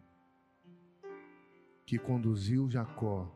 que 1.85 1.97
conduziu 1.97 2.69
Jacó 2.69 3.33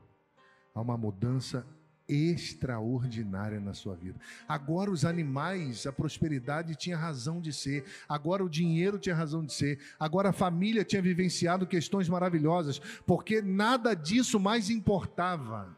a 0.74 0.82
uma 0.82 0.97
mudança 0.97 1.66
extraordinária 2.08 3.60
na 3.60 3.74
sua 3.74 3.95
vida. 3.95 4.20
Agora 4.47 4.91
os 4.91 5.06
animais, 5.06 5.88
a 5.88 5.91
prosperidade 5.91 6.76
tinha 6.76 6.97
razão 6.97 7.39
de 7.39 7.54
ser, 7.54 7.86
agora 8.08 8.43
o 8.43 8.49
dinheiro 8.49 8.99
tinha 8.99 9.16
razão 9.16 9.43
de 9.45 9.54
ser, 9.54 9.80
agora 9.99 10.30
a 10.30 10.34
família 10.34 10.84
tinha 10.84 11.01
vivenciado 11.01 11.66
questões 11.66 12.10
maravilhosas, 12.10 12.80
porque 13.06 13.41
nada 13.41 13.93
disso 13.93 14.39
mais 14.39 14.70
importava. 14.70 15.76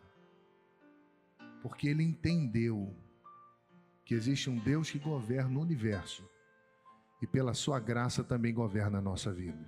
Porque 1.62 1.88
ele 1.88 2.04
entendeu 2.04 2.96
que 4.04 4.14
existe 4.14 4.50
um 4.50 4.58
Deus 4.60 4.90
que 4.90 5.00
governa 5.00 5.58
o 5.58 5.62
universo 5.62 6.24
e 7.22 7.26
pela 7.26 7.54
sua 7.54 7.80
graça 7.80 8.24
também 8.24 8.54
governa 8.54 9.00
a 9.00 9.02
nossa 9.02 9.32
vida. 9.34 9.68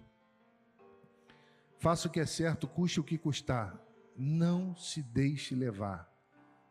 Faça 1.79 2.07
o 2.07 2.11
que 2.11 2.19
é 2.19 2.25
certo, 2.25 2.67
custe 2.67 2.99
o 2.99 3.03
que 3.03 3.17
custar. 3.17 3.79
Não 4.15 4.75
se 4.75 5.01
deixe 5.01 5.55
levar 5.55 6.16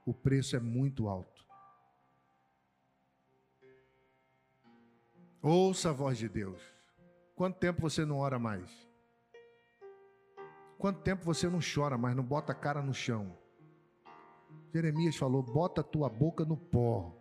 o 0.06 0.14
preço 0.14 0.54
é 0.54 0.60
muito 0.60 1.08
alto. 1.08 1.44
Ouça 5.42 5.90
a 5.90 5.92
voz 5.92 6.16
de 6.16 6.28
Deus. 6.28 6.62
Quanto 7.34 7.58
tempo 7.58 7.82
você 7.82 8.04
não 8.04 8.18
ora 8.18 8.38
mais? 8.38 8.70
Quanto 10.78 11.00
tempo 11.02 11.24
você 11.24 11.48
não 11.48 11.58
chora 11.58 11.98
mais, 11.98 12.14
não 12.14 12.24
bota 12.24 12.52
a 12.52 12.54
cara 12.54 12.80
no 12.80 12.94
chão? 12.94 13.36
Jeremias 14.72 15.16
falou: 15.16 15.42
bota 15.42 15.80
a 15.80 15.84
tua 15.84 16.08
boca 16.08 16.44
no 16.44 16.56
pó, 16.56 17.12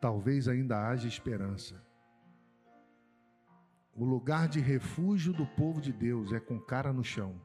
talvez 0.00 0.46
ainda 0.46 0.88
haja 0.88 1.08
esperança. 1.08 1.84
O 3.94 4.04
lugar 4.04 4.46
de 4.48 4.60
refúgio 4.60 5.32
do 5.32 5.44
povo 5.44 5.80
de 5.80 5.92
Deus 5.92 6.32
é 6.32 6.38
com 6.38 6.60
cara 6.60 6.92
no 6.92 7.02
chão. 7.02 7.40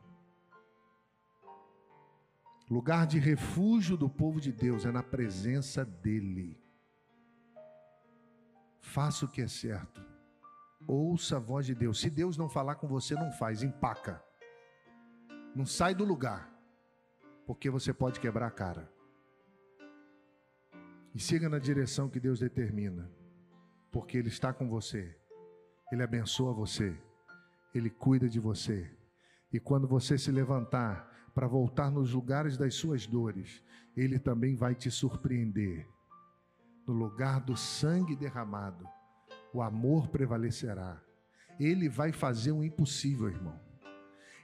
Lugar 2.69 3.05
de 3.05 3.19
refúgio 3.19 3.97
do 3.97 4.09
povo 4.09 4.39
de 4.39 4.51
Deus 4.51 4.85
é 4.85 4.91
na 4.91 5.03
presença 5.03 5.83
dEle. 5.83 6.57
Faça 8.79 9.25
o 9.25 9.27
que 9.27 9.41
é 9.41 9.47
certo. 9.47 10.03
Ouça 10.87 11.37
a 11.37 11.39
voz 11.39 11.65
de 11.65 11.75
Deus. 11.75 11.99
Se 11.99 12.09
Deus 12.09 12.37
não 12.37 12.49
falar 12.49 12.75
com 12.75 12.87
você, 12.87 13.15
não 13.15 13.31
faz, 13.31 13.63
empaca. 13.63 14.23
Não 15.55 15.65
sai 15.65 15.93
do 15.93 16.03
lugar, 16.03 16.51
porque 17.45 17.69
você 17.69 17.93
pode 17.93 18.19
quebrar 18.19 18.47
a 18.47 18.51
cara. 18.51 18.91
E 21.13 21.19
siga 21.19 21.47
na 21.47 21.59
direção 21.59 22.09
que 22.09 22.19
Deus 22.19 22.39
determina, 22.39 23.09
porque 23.91 24.17
Ele 24.17 24.29
está 24.29 24.51
com 24.51 24.67
você, 24.67 25.15
Ele 25.91 26.01
abençoa 26.01 26.51
você, 26.53 26.97
Ele 27.73 27.89
cuida 27.89 28.27
de 28.27 28.39
você. 28.39 28.89
E 29.51 29.59
quando 29.59 29.87
você 29.87 30.17
se 30.17 30.31
levantar, 30.31 31.12
para 31.33 31.47
voltar 31.47 31.91
nos 31.91 32.13
lugares 32.13 32.57
das 32.57 32.75
suas 32.75 33.07
dores, 33.07 33.63
Ele 33.95 34.19
também 34.19 34.55
vai 34.55 34.75
te 34.75 34.91
surpreender. 34.91 35.87
No 36.87 36.93
lugar 36.93 37.41
do 37.41 37.55
sangue 37.55 38.15
derramado, 38.15 38.85
o 39.53 39.61
amor 39.61 40.09
prevalecerá. 40.09 41.01
Ele 41.59 41.87
vai 41.87 42.11
fazer 42.11 42.51
o 42.51 42.63
impossível, 42.63 43.29
irmão. 43.29 43.59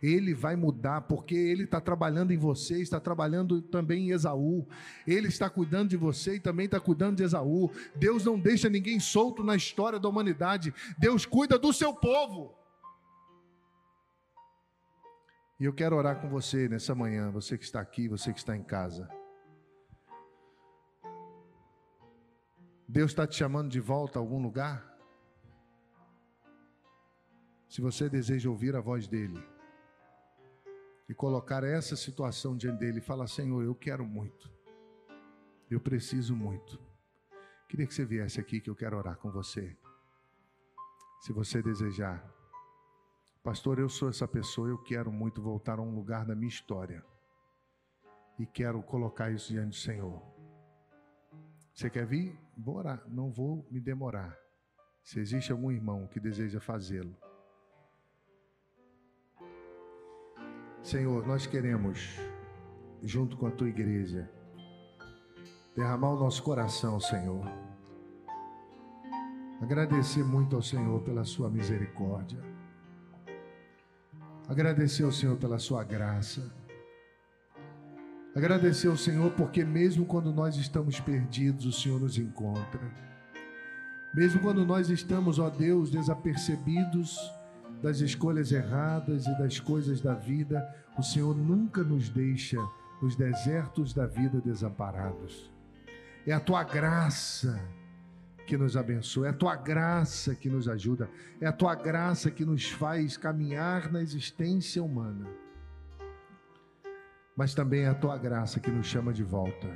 Ele 0.02 0.34
vai 0.34 0.56
mudar, 0.56 1.02
porque 1.02 1.36
Ele 1.36 1.64
está 1.64 1.82
trabalhando 1.82 2.32
em 2.32 2.38
você, 2.38 2.82
está 2.82 3.00
trabalhando 3.00 3.62
também 3.62 4.08
em 4.08 4.12
Esaú. 4.12 4.66
Ele 5.06 5.28
está 5.28 5.50
cuidando 5.50 5.90
de 5.90 5.98
você 5.98 6.36
e 6.36 6.40
também 6.40 6.66
está 6.66 6.80
cuidando 6.80 7.18
de 7.18 7.24
Esaú. 7.24 7.70
Deus 7.96 8.24
não 8.24 8.40
deixa 8.40 8.70
ninguém 8.70 9.00
solto 9.00 9.44
na 9.44 9.56
história 9.56 10.00
da 10.00 10.08
humanidade. 10.08 10.74
Deus 10.98 11.26
cuida 11.26 11.60
do 11.60 11.74
seu 11.74 11.94
povo. 11.94 12.59
E 15.60 15.66
eu 15.66 15.74
quero 15.74 15.98
orar 15.98 16.22
com 16.22 16.30
você 16.30 16.70
nessa 16.70 16.96
manhã, 16.96 17.30
você 17.30 17.58
que 17.58 17.66
está 17.66 17.82
aqui, 17.82 18.08
você 18.08 18.32
que 18.32 18.40
está 18.40 18.56
em 18.56 18.64
casa. 18.64 19.10
Deus 22.88 23.12
está 23.12 23.28
te 23.28 23.36
chamando 23.36 23.70
de 23.70 23.80
volta 23.80 24.18
a 24.18 24.22
algum 24.22 24.42
lugar? 24.42 24.98
Se 27.68 27.82
você 27.82 28.10
deseja 28.10 28.50
ouvir 28.50 28.74
a 28.74 28.80
voz 28.80 29.06
dele 29.06 29.44
e 31.10 31.14
colocar 31.14 31.64
essa 31.64 31.96
situação 31.98 32.56
diante 32.56 32.80
dele 32.80 33.02
falar: 33.02 33.28
Senhor, 33.28 33.62
eu 33.62 33.76
quero 33.76 34.06
muito, 34.06 34.50
eu 35.70 35.82
preciso 35.82 36.36
muito. 36.36 36.80
Queria 37.68 37.86
que 37.86 37.94
você 37.94 38.06
viesse 38.06 38.40
aqui 38.40 38.62
que 38.62 38.70
eu 38.70 38.76
quero 38.76 38.98
orar 38.98 39.18
com 39.18 39.30
você. 39.30 39.78
Se 41.20 41.34
você 41.34 41.62
desejar. 41.62 42.39
Pastor, 43.50 43.80
eu 43.80 43.90
sou 43.90 44.10
essa 44.10 44.28
pessoa, 44.28 44.70
eu 44.70 44.78
quero 44.78 45.12
muito 45.12 45.42
voltar 45.42 45.80
a 45.80 45.82
um 45.82 45.96
lugar 45.96 46.24
da 46.24 46.36
minha 46.36 46.48
história. 46.48 47.04
E 48.38 48.46
quero 48.46 48.80
colocar 48.84 49.32
isso 49.32 49.52
diante 49.52 49.70
do 49.70 49.76
Senhor. 49.76 50.22
Você 51.74 51.90
quer 51.90 52.06
vir? 52.06 52.40
vou 52.56 52.76
orar, 52.76 53.04
não 53.08 53.32
vou 53.32 53.68
me 53.72 53.80
demorar. 53.80 54.38
Se 55.04 55.20
existe 55.20 55.52
algum 55.52 55.72
irmão 55.72 56.06
que 56.06 56.20
deseja 56.20 56.60
fazê-lo. 56.60 57.18
Senhor, 60.84 61.26
nós 61.26 61.48
queremos, 61.48 62.20
junto 63.02 63.36
com 63.36 63.48
a 63.48 63.52
tua 63.52 63.70
igreja, 63.70 64.32
derramar 65.76 66.12
o 66.12 66.20
nosso 66.20 66.44
coração, 66.44 67.00
Senhor. 67.00 67.46
Agradecer 69.60 70.24
muito 70.24 70.56
ao 70.56 70.62
Senhor 70.62 71.02
pela 71.02 71.24
sua 71.24 71.50
misericórdia. 71.50 72.59
Agradecer 74.50 75.04
ao 75.04 75.12
Senhor 75.12 75.38
pela 75.38 75.60
sua 75.60 75.84
graça. 75.84 76.42
Agradecer 78.36 78.88
ao 78.88 78.98
Senhor 78.98 79.32
porque, 79.34 79.64
mesmo 79.64 80.08
quando 80.08 80.34
nós 80.34 80.56
estamos 80.56 81.00
perdidos, 81.00 81.68
o 81.68 81.72
Senhor 81.72 82.02
nos 82.02 82.18
encontra. 82.18 82.82
Mesmo 84.12 84.42
quando 84.42 84.66
nós 84.66 84.90
estamos, 84.90 85.38
ó 85.38 85.52
Deus, 85.52 85.92
desapercebidos 85.92 87.16
das 87.80 88.00
escolhas 88.00 88.52
erradas 88.52 89.28
e 89.28 89.38
das 89.38 89.60
coisas 89.60 90.02
da 90.02 90.16
vida, 90.16 90.68
o 90.98 91.04
Senhor 91.04 91.38
nunca 91.38 91.84
nos 91.84 92.10
deixa 92.10 92.58
nos 93.00 93.16
desertos 93.16 93.94
da 93.94 94.08
vida 94.08 94.42
desamparados. 94.42 95.52
É 96.26 96.34
a 96.34 96.40
tua 96.40 96.64
graça 96.64 97.62
que 98.50 98.58
nos 98.58 98.76
abençoa, 98.76 99.28
é 99.28 99.30
a 99.30 99.34
tua 99.34 99.56
graça 99.56 100.36
que 100.36 100.50
nos 100.50 100.68
ajuda, 100.68 101.10
é 101.40 101.48
a 101.48 101.54
tua 101.54 101.76
graça 101.76 102.32
que 102.32 102.44
nos 102.44 102.70
faz 102.70 103.16
caminhar 103.16 103.92
na 103.92 104.02
existência 104.02 104.84
humana 104.84 105.28
mas 107.40 107.54
também 107.54 107.84
é 107.84 107.88
a 107.88 107.96
tua 107.96 108.18
graça 108.18 108.60
que 108.60 108.70
nos 108.70 108.86
chama 108.86 109.14
de 109.14 109.24
volta. 109.24 109.70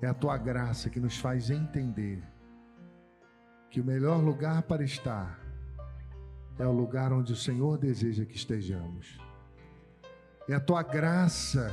É 0.00 0.08
a 0.08 0.12
tua 0.12 0.36
graça 0.36 0.90
que 0.90 0.98
nos 0.98 1.16
faz 1.16 1.48
entender 1.48 2.20
que 3.70 3.80
o 3.80 3.84
melhor 3.84 4.20
lugar 4.20 4.62
para 4.62 4.82
estar 4.82 5.38
é 6.58 6.66
o 6.66 6.72
lugar 6.72 7.12
onde 7.12 7.32
o 7.32 7.36
Senhor 7.36 7.78
deseja 7.78 8.24
que 8.24 8.34
estejamos. 8.34 9.16
É 10.48 10.54
a 10.54 10.60
tua 10.60 10.82
graça, 10.82 11.72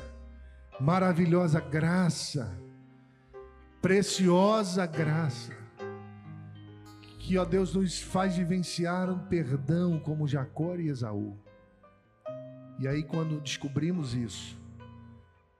maravilhosa 0.79 1.59
graça, 1.59 2.55
preciosa 3.81 4.85
graça, 4.85 5.53
que, 7.19 7.37
ó 7.37 7.45
Deus, 7.45 7.73
nos 7.73 8.01
faz 8.01 8.35
vivenciar 8.35 9.09
um 9.09 9.19
perdão 9.27 9.99
como 9.99 10.27
Jacó 10.27 10.75
e 10.75 10.89
Esaú. 10.89 11.37
E 12.77 12.87
aí, 12.87 13.03
quando 13.03 13.39
descobrimos 13.39 14.13
isso, 14.13 14.57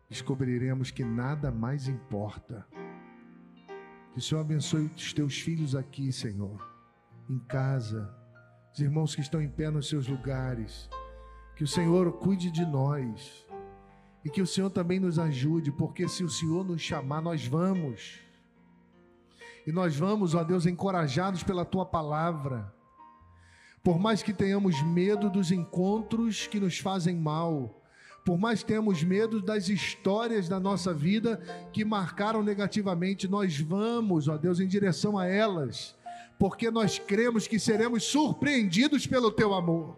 descobriremos 0.10 0.92
que 0.92 1.04
nada 1.04 1.52
mais 1.52 1.88
importa. 1.88 2.66
Que 4.12 4.20
o 4.20 4.22
Senhor 4.22 4.42
abençoe 4.42 4.92
os 4.96 5.14
teus 5.14 5.40
filhos 5.40 5.76
aqui, 5.76 6.12
Senhor, 6.12 6.60
em 7.30 7.40
casa, 7.40 8.14
os 8.74 8.80
irmãos 8.80 9.16
que 9.16 9.22
estão 9.22 9.42
em 9.42 9.50
pé 9.50 9.70
nos 9.70 9.88
seus 9.88 10.08
lugares. 10.08 10.90
Que 11.56 11.64
o 11.64 11.68
Senhor 11.68 12.12
cuide 12.14 12.52
de 12.52 12.66
nós. 12.66 13.46
E 14.24 14.30
que 14.30 14.42
o 14.42 14.48
Senhor 14.48 14.70
também 14.70 15.00
nos 15.00 15.18
ajude, 15.18 15.72
porque 15.72 16.08
se 16.08 16.24
o 16.24 16.30
Senhor 16.30 16.66
nos 16.66 16.82
chamar, 16.82 17.22
nós 17.22 17.46
vamos. 17.46 18.20
E 19.66 19.72
nós 19.72 19.96
vamos, 19.96 20.36
ó 20.36 20.44
Deus, 20.44 20.66
encorajados 20.66 21.44
pela 21.44 21.64
tua 21.64 21.86
palavra 21.86 22.74
por 23.84 23.98
mais 23.98 24.22
que 24.22 24.34
tenhamos 24.34 24.82
medo 24.82 25.30
dos 25.30 25.52
encontros 25.52 26.48
que 26.48 26.60
nos 26.60 26.80
fazem 26.80 27.16
mal, 27.16 27.82
por 28.26 28.38
mais 28.38 28.62
que 28.62 28.68
tenhamos 28.68 29.04
medo 29.04 29.42
das 29.42 29.70
histórias 29.70 30.50
da 30.50 30.60
nossa 30.60 30.94
vida 30.94 31.38
que 31.72 31.86
marcaram 31.86 32.44
negativamente, 32.44 33.28
nós 33.28 33.60
vamos, 33.60 34.28
ó 34.28 34.38
Deus, 34.38 34.60
em 34.60 34.68
direção 34.68 35.18
a 35.18 35.26
elas, 35.26 35.96
porque 36.38 36.70
nós 36.70 37.00
cremos 37.00 37.48
que 37.48 37.58
seremos 37.58 38.04
surpreendidos 38.04 39.08
pelo 39.08 39.32
teu 39.32 39.54
amor. 39.54 39.98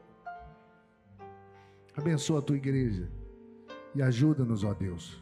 Abençoa 1.96 2.40
a 2.40 2.42
tua 2.42 2.56
igreja 2.56 3.21
e 3.94 4.02
ajuda-nos, 4.02 4.64
ó 4.64 4.74
Deus, 4.74 5.22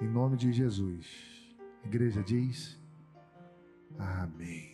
em 0.00 0.08
nome 0.08 0.36
de 0.36 0.52
Jesus. 0.52 1.54
A 1.82 1.86
igreja 1.86 2.22
diz: 2.22 2.80
Amém. 3.98 4.71